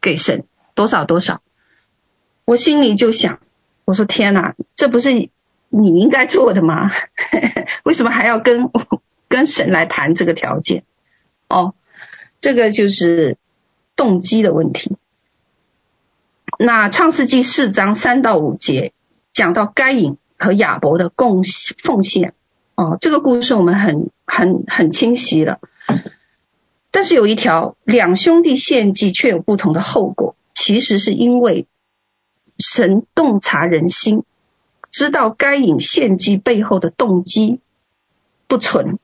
[0.00, 1.40] 给神多少多少，
[2.44, 3.38] 我心里就想，
[3.84, 5.12] 我说天哪，这不是
[5.68, 6.90] 你应该做的吗？
[7.84, 8.70] 为什么还要跟
[9.28, 10.82] 跟神来谈这个条件？
[11.48, 11.74] 哦，
[12.40, 13.36] 这个就是
[13.96, 14.96] 动机的问题。
[16.58, 18.92] 那创世纪四章三到五节
[19.32, 21.42] 讲到该隐和亚伯的贡
[21.82, 22.34] 奉献，
[22.74, 25.58] 哦，这个故事我们很很很清晰了。
[26.90, 31.66] 但是有一条，两兄弟献祭却有不同的后果，其实是因为
[32.58, 34.24] 神洞察人心，
[34.90, 37.60] 知道该隐献祭背后的动机
[38.48, 38.98] 不纯，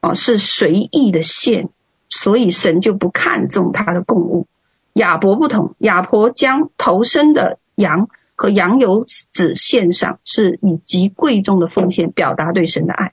[0.00, 1.68] 啊，是随意的献，
[2.16, 4.46] 所以神就不看重他的供物。
[4.92, 13.12] 亚伯不同，亚伯将头生的羊和羊油子献上，是以极贵重的奉献表达对神的爱。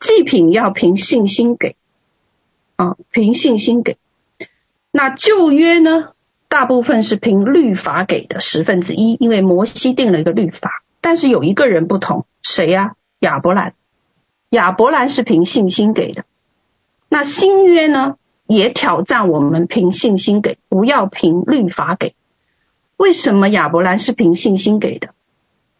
[0.00, 1.76] 祭品要凭信心给。
[2.74, 3.96] 啊，凭信心给。
[4.90, 6.08] 那旧约呢？
[6.48, 10.82] 大部分是凭律法给的十分之一，因为摩西定了一个律法。
[11.00, 12.96] 但是有一个人不同，谁呀？
[13.20, 13.74] 亚伯兰。
[14.50, 16.24] 亚伯兰是凭信心给的。
[17.12, 18.16] 那新约呢？
[18.46, 22.14] 也挑战我们凭信心给，不要凭律法给。
[22.96, 25.10] 为什么亚伯兰是凭信心给的？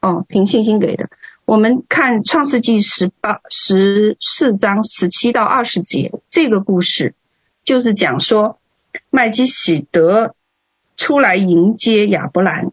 [0.01, 1.09] 哦，凭信心给的。
[1.47, 7.15] 我们看创世纪十八十四章十七到二十节，这个故事
[7.65, 8.59] 就是讲说，
[9.09, 10.35] 麦基洗德
[10.99, 12.73] 出来迎接亚伯兰，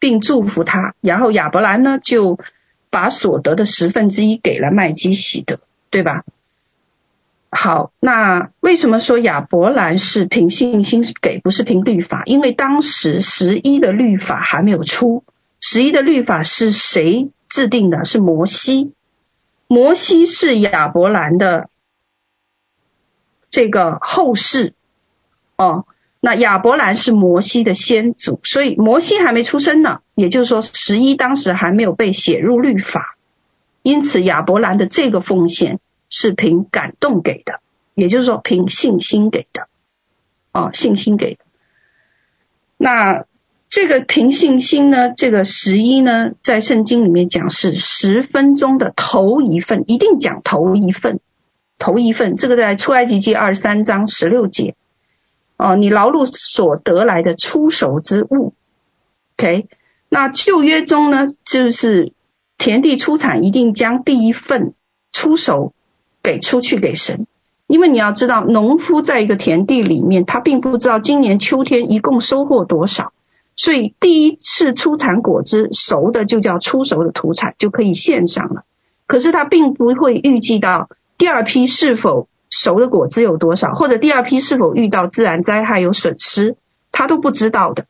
[0.00, 2.40] 并祝福他，然后亚伯兰呢就
[2.90, 6.24] 把所得的十分之一给了麦基洗德，对吧？
[7.50, 12.22] 好，那为什么说亚伯兰是凭信心给，不是凭律法？
[12.26, 15.24] 因为当时十一的律法还没有出，
[15.58, 17.30] 十一的律法是谁？
[17.48, 18.92] 制定的是摩西，
[19.66, 21.68] 摩西是亚伯兰的
[23.50, 24.74] 这个后世
[25.56, 25.84] 哦。
[26.20, 29.98] 那亚伯兰是摩西的先祖，所以摩西还没出生呢。
[30.14, 33.16] 也就是说，十一当时还没有被写入律法，
[33.82, 35.80] 因此亚伯兰的这个奉献
[36.10, 37.60] 是凭感动给的，
[37.94, 39.68] 也就是说凭信心给的
[40.52, 41.40] 哦，信心给的。
[42.76, 43.24] 那。
[43.72, 51.20] 这个凭信心呢，这个十一呢，在圣经里面讲是十分钟的头一份，一定讲头一份，
[51.78, 52.36] 头一份。
[52.36, 54.74] 这个在出埃及记二十三章十六节，
[55.56, 58.54] 哦，你劳碌所得来的出手之物
[59.36, 59.68] ，OK。
[60.08, 62.12] 那旧约中呢，就是
[62.58, 64.74] 田地出产一定将第一份
[65.12, 65.72] 出手
[66.22, 67.26] 给出去给神，
[67.66, 73.12] 因为你要知道，农夫在一个田地里面，他并不知道今年秋天一共收获多少。
[73.56, 78.64] 所以第一次出产果子熟的就叫初熟的土产，就可以献上了。
[79.06, 86.56] 可是他并不会预计到第二批是否熟的果子有多少，或者第二批是否遇到自然灾害有损失，
[86.90, 87.86] 他都不知道的。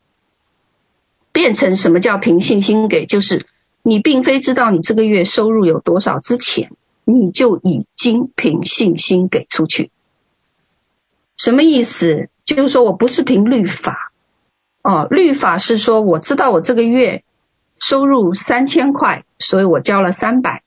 [1.32, 3.06] 变成什么叫凭信心给？
[3.06, 3.46] 就是
[3.82, 6.72] 你并非知道你这个月收入有多少之前，
[7.14, 9.90] 你就已经凭信心给出去。
[11.36, 12.28] 什么意思？
[12.44, 14.12] 就是说我不是凭律法。
[14.82, 17.22] 哦，律法是说，我知道我这个月
[17.78, 20.62] 收入三千块，所以我交了三百。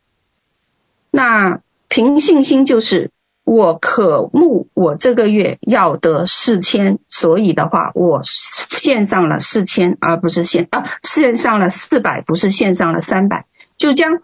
[1.10, 3.12] 那凭信心就是
[3.44, 13.46] 我渴慕我这个月要得四千，所以的话，我献上了四千，而不是献啊，献上了四百，不是献上了三百，
[13.78, 14.22] 就将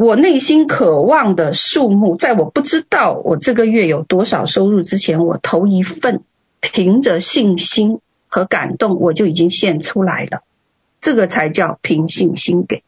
[0.00, 6.22] 我内心渴望的数目，在我不知道我这个月有多少收入之前，我头一份，
[6.60, 8.00] 凭着信心。
[8.32, 10.44] 和感动，我就已经献出来了，
[11.00, 12.84] 这个才叫凭信心给。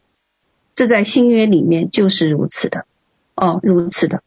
[0.73, 2.85] 这在新约里面就是如此的，
[3.35, 4.23] 哦，如此的。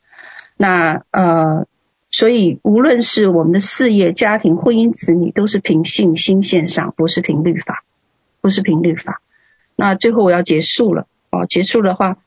[0.58, 1.66] 那呃，
[2.10, 7.82] 所以无论是我们的事业、家庭、婚姻、子女，都是凭信心献上，不是凭律法，
[8.42, 9.22] 不是凭律法。
[9.74, 12.18] 那最后我要结束了，哦，结束的话，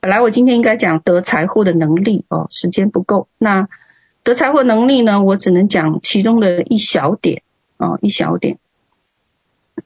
[0.00, 3.28] 本来我今天应该讲得财货的能力，哦，时间不够。
[3.38, 3.68] 那
[4.24, 7.42] 得财货能力呢，我只能讲其中的一小点。
[7.82, 8.58] 哦，一小点，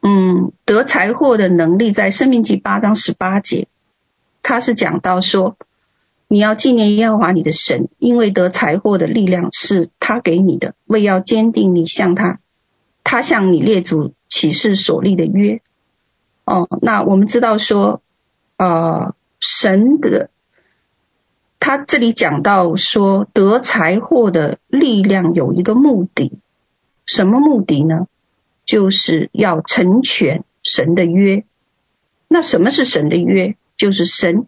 [0.03, 3.69] 嗯，得财货的能力在《生命记》八章十八节，
[4.43, 5.57] 他是讲到说，
[6.27, 12.41] 你要纪念耶和华你的神，因为得财货的力量是他给你的，为要坚定你向他，
[13.05, 15.61] 他向你列祖起誓所立的约。
[16.45, 18.03] 哦，那我们知道说，
[18.57, 19.15] 呃，
[19.47, 20.31] 神的，
[21.61, 26.33] 他这里讲到说，得财货的力量有一个目的。
[27.05, 28.07] 什么目的呢？
[28.65, 31.45] 就是要成全神的约。
[32.27, 33.57] 那什么是神的约？
[33.77, 34.47] 就是神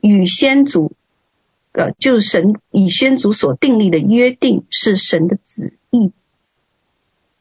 [0.00, 0.92] 与先祖，
[1.72, 6.12] 呃，就是神与先祖所订立的约定，是神的旨意。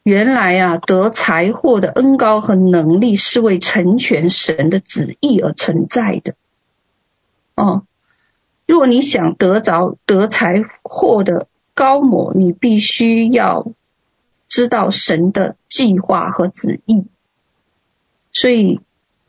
[0.01, 6.34] 原来啊，得财货的恩高和能力是为成全神的旨意而存在的。
[7.56, 7.86] 哦，
[8.68, 13.68] 如果你想得着得财货的高某，你必须要
[14.49, 17.06] 知道神的计划和旨意。
[18.34, 18.82] 所以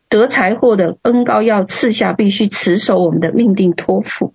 [0.09, 4.35] 得财货的恩高要赐下，必须持守我们的命定托付。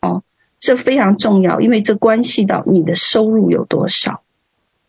[0.00, 0.22] 哦，
[0.58, 4.22] 这非常重要，因为这关系到你的收入有多少，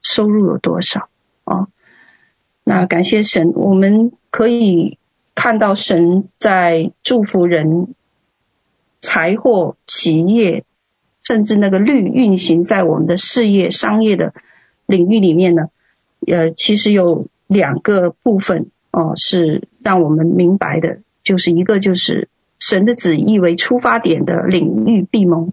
[0.02, 1.10] 收入有多少。
[1.44, 1.68] 哦，
[2.64, 4.98] 那感谢神，我们可以。
[5.36, 7.94] 看到神在祝福人
[9.02, 10.64] 财货、企业，
[11.24, 14.34] 甚至那个律运行在我们的事业、商业的
[14.86, 15.70] 领域里面呢，
[16.28, 22.30] 呃，其实有两个部分哦、是让我们明白的，就是一个就是
[22.60, 25.52] 神的旨意为出发点的领域必蒙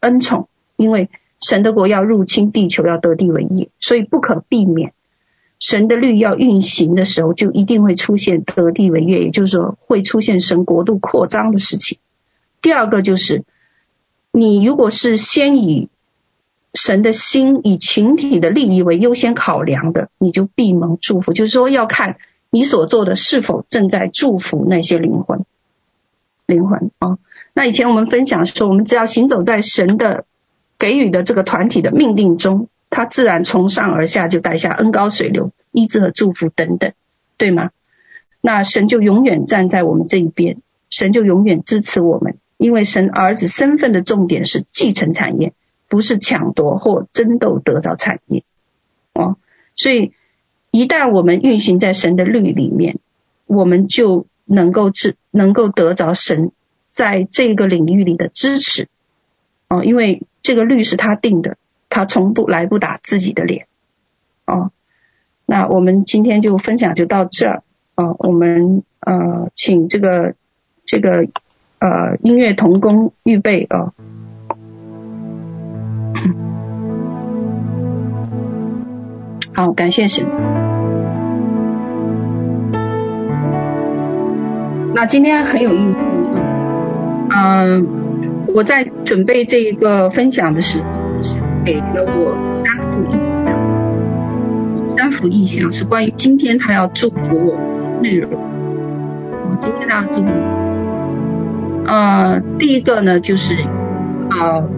[0.00, 1.10] 恩宠，因为
[1.42, 4.94] 神的国要入侵地球，要得地为业，所以不可避免。
[5.66, 11.96] 神的律要运行的时候，就一定会出现得地为业，也就是说会出现神国度扩张的事情。
[12.60, 13.44] 第二个就是，
[14.30, 15.88] 你如果是先以
[16.74, 21.32] 神的心、以群体的利益为优先考量的，你就必蒙祝福。
[21.32, 22.18] 就是说，要看
[22.50, 25.46] 你所做的是否正在祝福那些灵魂。
[26.44, 27.16] 灵魂啊，
[27.54, 30.26] 那以前我们分享说，我们只要行走在神的
[30.78, 32.68] 给予的这个团体的命定中。
[32.94, 36.92] 他自然从上而下就带下恩高水流、医治和祝福等等，
[37.36, 37.70] 对吗？
[38.40, 40.58] 那神就永远站在我们这一边，
[40.90, 45.54] 神就永远支持我们，因为神儿子身份的重点是继承产业，
[45.88, 48.44] 不是抢夺或争斗得到产业。
[49.12, 49.38] 哦，
[49.74, 50.12] 所以
[50.70, 53.00] 一旦我们运行在神的律里面，
[53.46, 56.52] 我们就能够支能够得着神
[56.90, 58.86] 在这个领域里的支持。
[59.68, 61.56] 哦，因为这个律是他定的。
[61.94, 63.68] 他从不来不打自己的脸，
[64.46, 64.72] 哦，
[65.46, 67.62] 那我们今天就分享就到这儿，
[67.94, 70.34] 哦，我们呃请这个
[70.84, 71.28] 这个
[71.78, 73.92] 呃音乐童工预备啊，
[79.54, 80.26] 哦， 好，感谢神。
[84.96, 85.98] 那今天很有意思，
[87.30, 87.82] 嗯、呃，
[88.52, 91.03] 我在准备这一个分享的时候。
[91.64, 93.48] 给了我三幅意象，
[94.96, 97.56] 三幅意象是关于今天他要祝福我
[98.02, 98.30] 内容。
[98.32, 100.28] 我今天他要祝福，
[101.86, 103.56] 呃，第一个呢就是
[104.30, 104.68] 呃，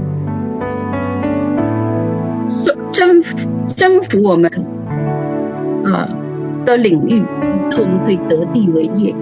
[2.92, 4.48] 征服征服我们
[5.84, 6.08] 呃
[6.64, 7.24] 的领域，
[7.78, 9.12] 我们可以得地为业。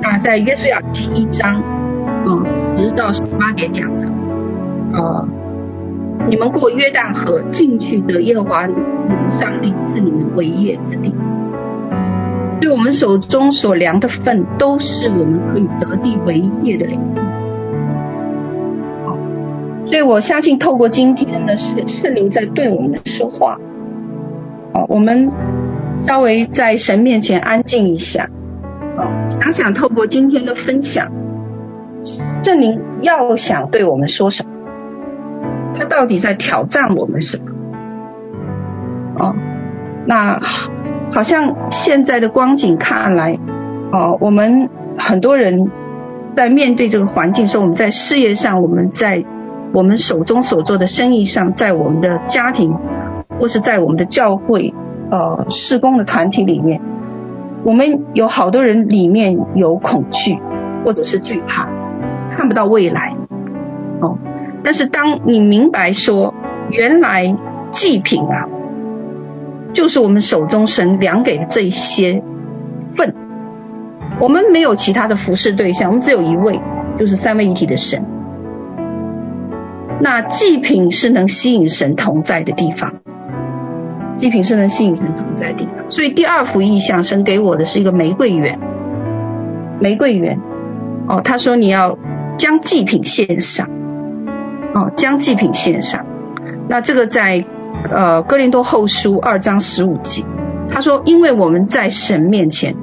[0.00, 1.60] 那在约书亚第一章，
[2.26, 4.06] 嗯、呃，十到十八节讲的，
[4.92, 5.26] 呃。
[6.28, 8.82] 你们过约旦河进去得耶和华你们
[9.32, 11.14] 上帝赐你们为业之地，
[12.60, 17.18] 对我们手中所量的份，都是我们可以得地为业的领域。
[19.06, 19.16] 好，
[19.86, 23.58] 所以我相信透过今天的圣圣灵在对我们说话。
[24.74, 25.30] 好，我们
[26.06, 28.28] 稍微在神面前安静一下，
[28.98, 29.10] 好，
[29.40, 31.10] 想想透过今天的分享，
[32.42, 34.57] 圣灵要想对我们说什么。
[35.98, 37.44] 到底在挑战我们什么？
[39.18, 39.34] 哦，
[40.06, 40.38] 那
[41.10, 43.36] 好像现在的光景看来，
[43.90, 45.68] 哦，我们很多人
[46.36, 49.24] 在面对这个环境时候，我们在事业上，我们在
[49.74, 52.76] 我们手中所做的生意上，在我们的家庭，
[53.40, 54.72] 或是在我们的教会，
[55.10, 56.80] 呃，事工的团体里面，
[57.64, 60.38] 我们有好多人里面有恐惧，
[60.86, 61.66] 或者是惧怕，
[62.30, 63.16] 看不到未来，
[64.00, 64.16] 哦。
[64.68, 66.34] 但是当你明白说，
[66.70, 67.34] 原来
[67.70, 68.50] 祭品啊，
[69.72, 72.22] 就是我们手中神量给的这些
[72.92, 73.14] 份，
[74.20, 76.60] 我们没有其他的服侍对象，我们只有一位，
[76.98, 78.04] 就是三位一体的神。
[80.02, 82.96] 那祭品是能吸引神同在的地方，
[84.18, 85.90] 祭品是能吸引神同在的地方。
[85.90, 88.58] 所以第二幅意象，神给我的是一个玫瑰园，
[89.80, 90.38] 玫瑰园。
[91.08, 91.96] 哦，他说你要
[92.36, 93.70] 将祭品献上。
[94.74, 96.04] 哦，将祭品献上。
[96.68, 97.44] 那这个在
[97.90, 100.24] 呃哥林多后书二章十五节，
[100.70, 102.76] 他说：“因为我们在神面前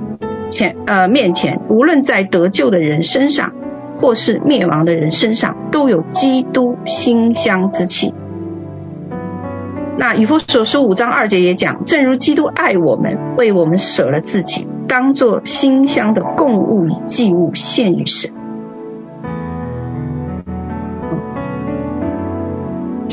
[0.49, 3.53] 前呃面前，无论在得救的人身上，
[3.97, 8.13] 或是灭亡的人身上，都有基督馨香之气。”
[9.97, 18.31] 那以弗所书五章二节也讲：“正如基督爱我们，为我们舍了自己，当作馨香的供物与祭物献与神。”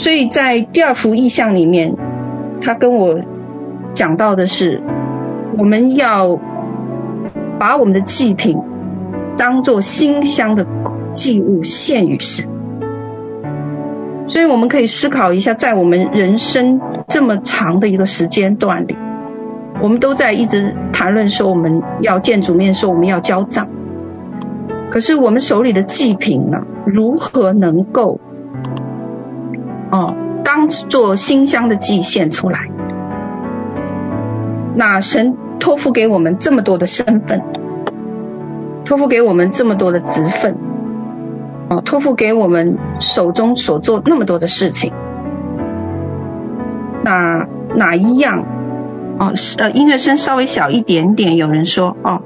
[0.03, 1.95] 所以在第二幅意象里面，
[2.61, 3.21] 他跟我
[3.95, 4.83] 讲到的是，
[5.57, 6.41] 我们要
[7.61, 8.59] 把我们的祭品
[9.39, 10.67] 当作馨香的
[11.13, 12.49] 祭物献与神。
[14.27, 18.97] 所以我们可以思考一下，在我们人生这么长的一个时间段里，
[19.81, 23.69] 我们都在一直谈论说我们要见主面，说我们要交账。
[24.91, 28.19] 可是我们手里的祭品呢，如何能够
[29.93, 32.59] 哦，当做馨香的祭献出来？
[34.75, 37.43] 那神托付给我们这么多的身份，
[38.87, 40.57] 托付给我们这么多的职分，
[41.69, 44.93] 哦，托付给我们手中所做那么多的事情，
[47.05, 48.47] 那哪一样？
[49.19, 51.37] 哦，是呃，音乐声稍微小一点点。
[51.37, 52.23] 有人说，哦，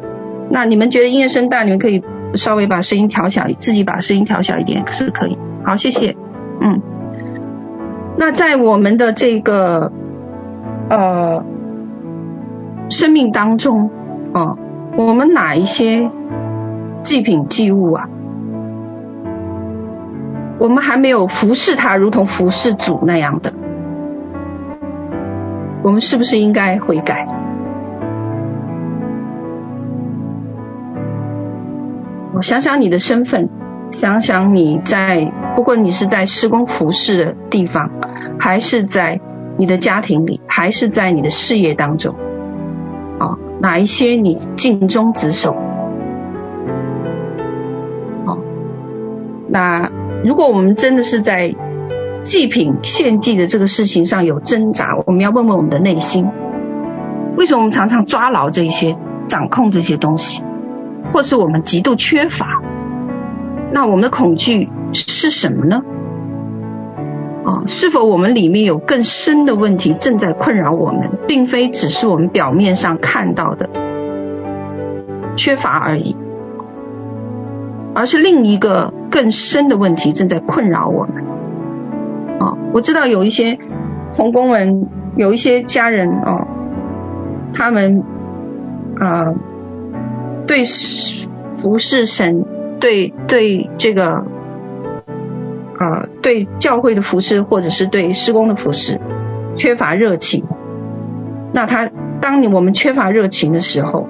[0.51, 2.01] 那你们觉得音乐声大，你们可以
[2.35, 5.37] 稍微把声音调小，自己把声音调小一点，是可以。
[5.65, 6.17] 好，谢谢。
[6.61, 6.81] 嗯，
[8.19, 9.93] 那在我们的这个，
[10.91, 11.45] 呃。
[12.89, 13.91] 生命当中，
[14.33, 14.57] 啊，
[14.97, 16.09] 我们哪一些
[17.03, 18.09] 祭品祭物啊？
[20.61, 23.53] 我们还没有服侍他，如同服侍主那样的，
[25.83, 27.27] 我们是不是应该悔改？
[32.35, 33.49] 我想想你的身份，
[33.99, 37.91] 想想你在，不管你是在施工服侍的地方，
[38.39, 39.21] 还是在
[39.57, 42.15] 你的家庭里，还是在你的事业当中。
[43.59, 45.57] 哪一些你尽忠职守？
[48.27, 48.39] 哦，
[49.49, 49.91] 那
[50.23, 51.55] 如果我们真的是在
[52.23, 56.29] 祭品献祭的这个事情上有挣扎，我们要问问我们的内心，
[57.39, 60.43] 为什么我们常常抓牢这些、掌控这些东西，
[61.15, 62.61] 或是我们极度缺乏？
[63.73, 65.83] 那我们的恐惧是什么呢？
[67.45, 73.71] 啊，是否我们里面有更深的问题正在困扰我们，并非只是我们表面上看到的
[75.37, 76.17] 缺乏而已，
[77.95, 81.25] 而是另一个更深的问题正在困扰我们。
[82.41, 83.59] 啊，我知道有一些
[84.17, 86.49] 同工们，有一些家人啊，
[87.53, 88.03] 他们
[88.99, 89.35] 啊，
[90.49, 92.45] 对服侍神，
[92.81, 94.27] 对对这个。
[95.79, 98.99] 啊，对教会的服侍，或者是对施工的服侍，
[99.57, 100.47] 缺乏热情。
[101.53, 101.91] 那他，
[102.23, 104.09] 当你我们缺乏热情的时候，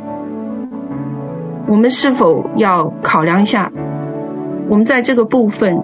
[1.66, 3.72] 我们是否要考量一下，
[4.68, 5.82] 我们在这个部分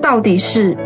[0.00, 0.76] 到底是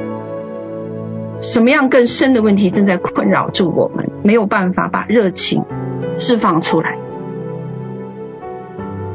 [1.42, 5.62] 什么样更深的问题正在困扰住我们，没有办法把热情
[6.18, 6.96] 释放出来，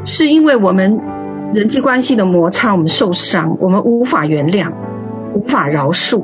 [0.05, 1.01] 是因为我们。
[1.51, 4.71] 人际关系的摩擦，我们受伤，我们无法原谅，
[5.33, 6.23] 无法饶恕。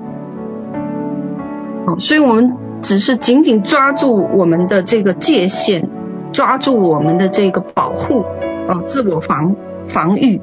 [1.87, 5.89] 好，所以我们只是紧紧抓住我们的这个界限，
[6.31, 8.23] 抓住我们的这个保护，
[8.67, 9.55] 啊，自我防
[9.87, 10.39] 防御，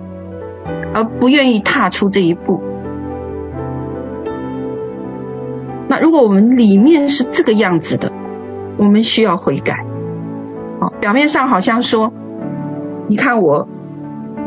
[0.93, 2.61] 而不愿意踏出这一步。
[5.87, 8.11] 那如果我们里面是这个样子的，
[8.79, 9.85] 我们需要悔改。
[10.81, 12.13] 好，表面上好像说，
[13.07, 13.69] 你看我。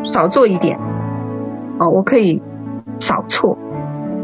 [0.06, 0.80] 少做一点，
[1.80, 2.42] 哦，我可以
[3.00, 3.58] 少错，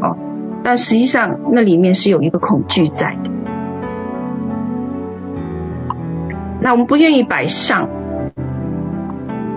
[0.02, 0.16] 哦，
[0.64, 3.30] 但实际上那里面是有一个恐惧在的。
[6.62, 7.90] 那我们不愿意摆上，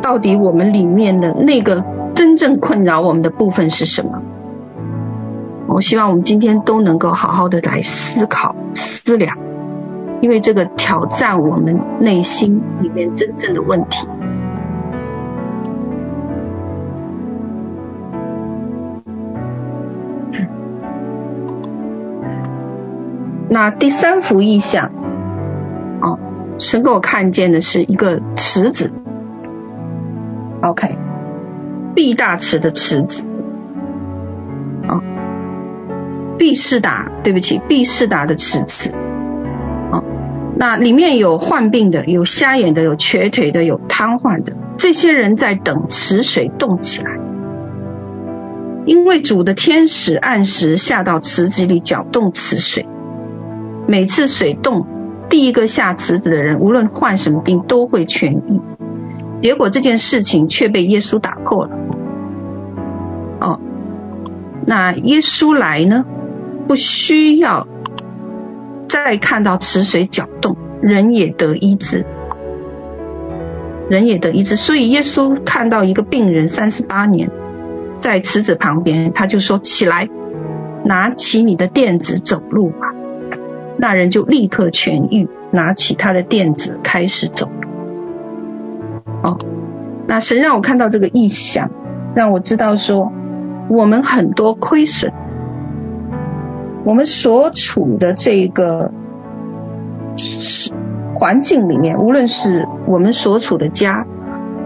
[0.03, 1.85] 到底我们里面的那个
[2.15, 4.23] 真正困扰我们的部分是什么？
[5.67, 9.37] 我希望我们今天都能够好好的来思考、思量，
[10.21, 14.07] 因为这个挑战我们内心里面真正的问题。
[23.55, 24.91] 那第三幅意象，
[26.01, 26.19] 哦，
[26.59, 28.91] 神给我看见的是一个池子
[30.61, 30.99] ，OK，
[31.95, 33.23] 毕大池的池子，
[34.89, 35.03] 啊、哦，
[36.37, 38.91] 毕士大，对不起，毕士达的池子，
[39.93, 40.03] 啊、
[40.59, 47.13] 那里面有患病的，有瞎眼的，有瘸腿的，有瘫痪的，这些人在等池水动起来，
[48.85, 52.89] 因为主的天使按时下到池子里搅动池水。
[53.87, 54.87] 每次水动，
[55.29, 58.61] 第一个下池子的人，无论患什么病，都会痊愈。
[59.43, 61.77] 结果这件事情却被耶稣打破了。
[63.41, 63.61] 哦，
[64.67, 66.07] 那耶稣来呢，
[66.67, 67.69] 不需要
[68.89, 72.07] 再看到池水搅动，人也得医治，
[73.91, 74.57] 人也得医治。
[74.57, 77.31] 所以耶稣看到一个病人三十八年
[78.01, 80.09] 在池子旁边，他就说：“起来，
[80.87, 82.93] 拿起你的垫子走路吧。”
[83.85, 87.51] 那人就立刻痊愈，拿起他的垫子开始走。
[89.23, 89.37] 哦，
[90.07, 91.71] 那神让我看到这个异象，
[92.15, 93.13] 让我知道说，
[93.69, 95.13] 我们很多亏损，
[96.87, 98.91] 我们所处的这个
[100.17, 100.73] 是
[101.15, 104.07] 环境里面，无论是我们所处的家，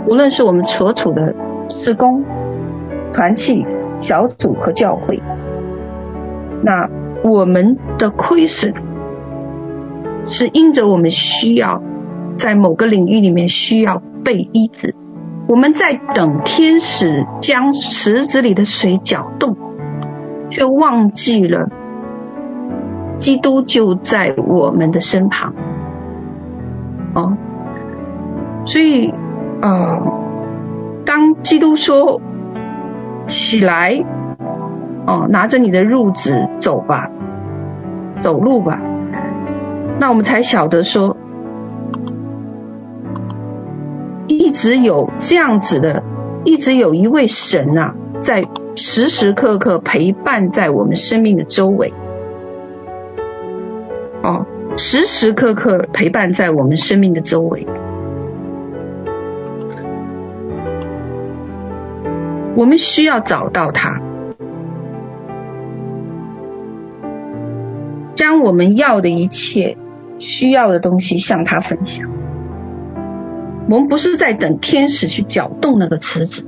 [0.06, 1.34] 无论是我们所处的
[1.70, 2.22] 事工、
[3.12, 3.66] 团契、
[4.00, 5.20] 小组和教会，
[6.62, 6.88] 那
[7.24, 8.72] 我们的亏损
[10.30, 11.82] 是因着我们需要
[12.36, 14.94] 在某个领域里面需要被医治。
[15.48, 19.56] 我们在等天使将池子里的水搅动，
[20.50, 21.70] 却忘记了
[23.18, 25.54] 基督就在我们的身旁。
[27.14, 27.36] 哦，
[28.66, 29.14] 所以，
[29.62, 30.20] 呃，
[31.06, 32.20] 当基督说
[33.26, 34.04] 起来，
[35.06, 37.10] 哦，拿着你的褥子走吧，
[38.20, 38.78] 走路吧，
[40.00, 41.16] 那我们才晓得说。
[44.26, 46.02] 一直有这样子的，
[46.44, 48.44] 一直有一位神啊，在
[48.76, 51.92] 时时刻刻陪伴在我们生命的周围。
[54.22, 54.46] 哦，
[54.76, 57.66] 时时刻刻陪伴在我们生命的周围。
[62.54, 64.00] 我们需要找到他，
[68.14, 69.76] 将我们要的一切
[70.18, 72.08] 需要的东西向他分享。
[73.70, 76.46] 我们不是在等天使去搅动那个池子，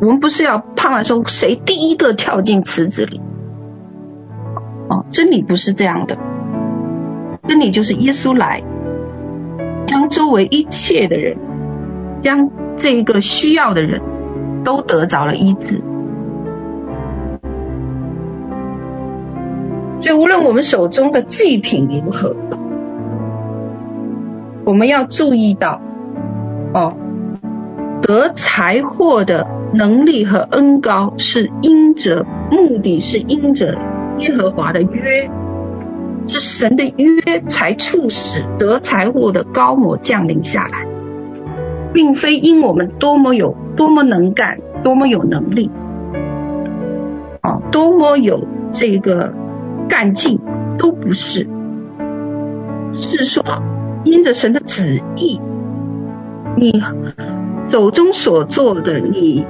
[0.00, 3.20] 我们不是要盼望说谁第一个跳进池子里。
[4.88, 6.18] 哦，真理不是这样的，
[7.46, 8.62] 真理就是耶稣来，
[9.86, 11.36] 将周围一切的人，
[12.22, 14.00] 将这一个需要的人
[14.64, 15.82] 都得着了医治。
[20.00, 22.34] 所以无论我们手中的祭品如何，
[24.64, 25.80] 我们要注意到。
[26.74, 26.94] 哦，
[28.00, 33.76] 得财货的能力和恩高是因着，目的是因着
[34.18, 35.30] 耶和华的约，
[36.26, 40.86] 是神的约才促使得财货的高摩降临下来，
[41.92, 45.70] 并非因我们多么有多么能干，多么有能力，
[47.42, 49.34] 哦，多么有这个
[49.90, 50.40] 干劲，
[50.78, 51.46] 都不是，
[52.98, 53.44] 是说
[54.04, 55.40] 因着神的旨意。
[56.56, 56.82] 你
[57.68, 59.44] 手中所做的，你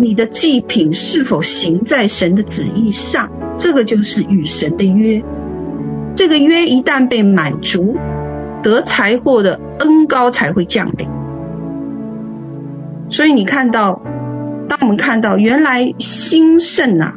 [0.00, 3.30] 你的祭品是否行在神的旨意上？
[3.58, 5.22] 这个就是与神的约。
[6.14, 7.96] 这个约一旦被满足，
[8.62, 11.08] 得财货的恩膏才会降临。
[13.08, 14.02] 所以你看到，
[14.68, 17.14] 当我们看到原来兴盛啊，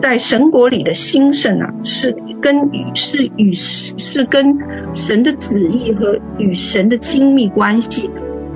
[0.00, 4.58] 在神国里的兴盛啊，是跟与是与是跟
[4.94, 8.10] 神的旨意和与神的亲密关系。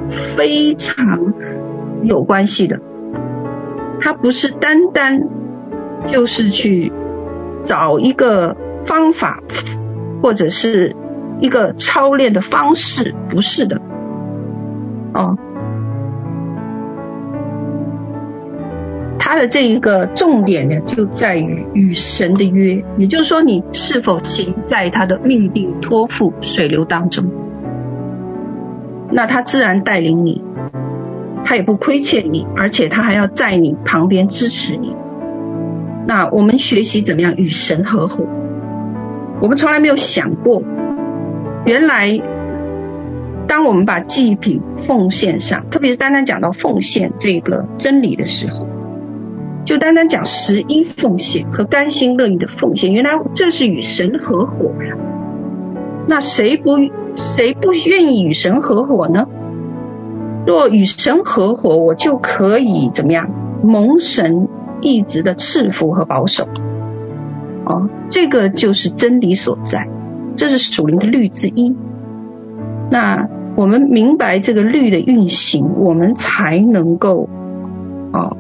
[0.09, 1.35] 非常
[2.03, 2.81] 有关系的，
[4.01, 5.29] 他不是单单
[6.07, 6.91] 就是去
[7.63, 8.57] 找一个
[8.87, 9.43] 方法
[10.23, 10.97] 或者是
[11.41, 13.83] 一个操练的方式，不是的，
[15.13, 15.37] 哦，
[19.29, 27.27] 他的这一个重点呢，就在于与神的约，也就是说，你是否行在他的命定托付水流当中。
[29.13, 30.43] 那他自然带领你，
[31.45, 34.97] 他也不亏欠你，而且他还要在你旁边支持你。
[36.07, 38.25] 那我们学习怎么样与神合伙？
[39.43, 40.63] 我们从来没有想过，
[41.67, 42.19] 原来
[43.47, 48.67] 当我们把祭品奉献上，特别是单单讲到奉献这个真理的时候，
[49.65, 54.73] 就单单讲十一奉献和甘心乐意的奉献，原来这是与神合伙。
[56.07, 56.79] 那谁不
[57.37, 59.27] 谁不愿意与神合伙呢？
[60.47, 63.29] 若与神合伙，我就可以怎么样？
[63.63, 64.49] 蒙神
[64.81, 66.49] 一直的赐福和保守。
[67.67, 69.89] 哦，这个就是真理所在，
[70.37, 71.77] 这是属灵的律之一。
[72.91, 77.29] 那我们明白这个律的运行，我们才能够
[78.13, 78.37] 哦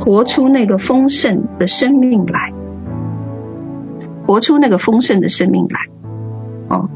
[0.00, 2.52] 活出那个丰盛的生命来，
[4.26, 5.80] 活出那个丰盛的生命来。
[6.68, 6.88] 哦。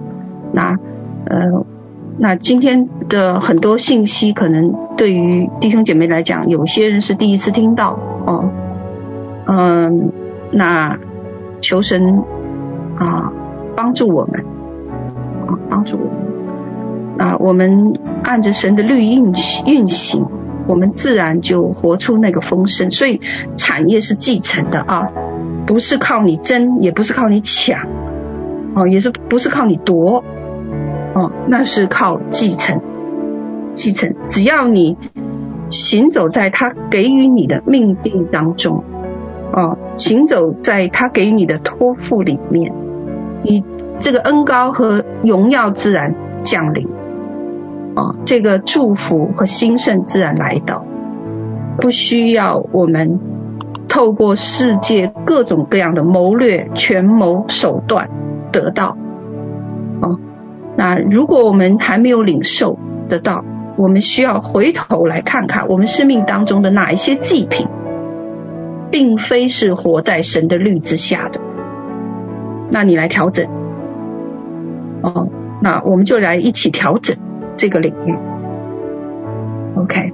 [0.53, 0.79] 那，
[1.27, 1.67] 呃，
[2.19, 8.51] 那今天的很多信息，可能对于弟兄姐妹来讲，有些人是第一次听到哦，
[9.47, 10.13] 嗯，
[10.51, 10.99] 那
[11.61, 12.23] 求神
[12.97, 13.33] 啊
[13.77, 14.45] 帮助我们，
[15.47, 19.35] 啊帮助我们，啊我们按着神的律运
[19.67, 20.27] 运行，
[20.67, 22.91] 我们自然就活出那个丰盛。
[22.91, 23.21] 所以
[23.57, 25.13] 产业是继承的啊，
[25.67, 27.87] 不是靠你争，也不是靠你抢，
[28.75, 30.25] 哦，也是不是靠你夺。
[31.15, 32.83] 哦，那是靠继承，
[33.75, 34.15] 继承。
[34.29, 34.99] 只要你
[35.71, 38.85] 行走在他给予你的命定当中，
[39.51, 42.71] 哦，行走在他给予你的托付里面，
[43.43, 43.65] 你
[43.99, 46.15] 这个恩高和荣耀自然
[46.45, 46.87] 降临，
[47.97, 50.85] 啊，这个祝福和兴盛自然来到，
[51.81, 53.19] 不需要我们
[53.89, 58.11] 透过世界各种各样的谋略、权谋手段
[58.53, 58.99] 得到，
[60.03, 60.21] 哦，
[60.77, 62.79] 那如果我们还没有领受
[63.09, 63.43] 得到，
[63.77, 67.67] 我们需要回头来看看我们生命当中的哪一些祭品，
[68.91, 71.41] 并非是活在神的律之下的。
[72.69, 73.47] 那你来调整，
[75.01, 75.29] 哦，
[75.63, 77.17] 那我们就来一起调整
[77.57, 78.15] 这个领域。
[79.77, 80.13] OK，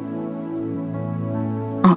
[1.83, 1.97] 哦，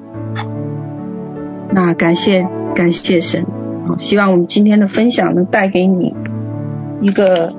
[1.71, 3.45] 那感谢感谢神，
[3.87, 6.15] 好，希望我们今天的分享能带给你
[7.01, 7.53] 一个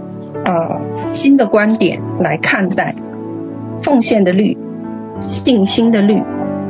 [0.45, 0.81] 呃
[1.13, 2.95] 新的观点来看待。
[3.83, 4.57] 奉献的律、
[5.21, 6.23] 信心的律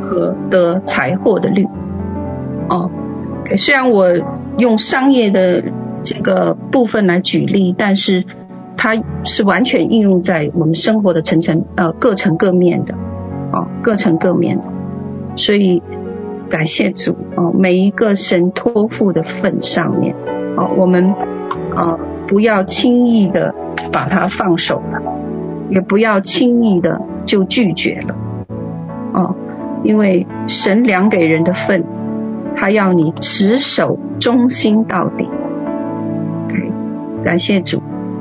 [0.02, 1.66] 和得财货的律。
[2.68, 2.90] 哦
[3.56, 4.09] 虽然我
[4.59, 5.62] 用商业的
[6.02, 8.24] 这个部分来举例，但是
[8.77, 8.94] 它
[9.24, 12.94] 是完全应用在我们生活的层层呃各层各面的，
[13.53, 14.65] 哦，各层各面的。
[15.36, 15.82] 所以
[16.48, 20.15] 感谢主哦，每一个神托付的份上面，
[20.57, 21.15] 哦，我们
[21.74, 21.98] 呃
[22.28, 23.55] 不要轻易的
[23.93, 25.03] 把它放手了。
[25.69, 28.15] 也不要轻易的就拒绝了，
[29.12, 29.35] 哦，
[29.82, 31.82] 因为神量给人的份，
[32.55, 35.28] 他要你持守忠心到底。
[37.24, 37.82] 感谢主。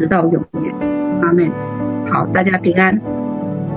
[0.00, 0.74] 直到永远。
[1.20, 1.52] 阿门。
[2.10, 3.19] 好，大家平安。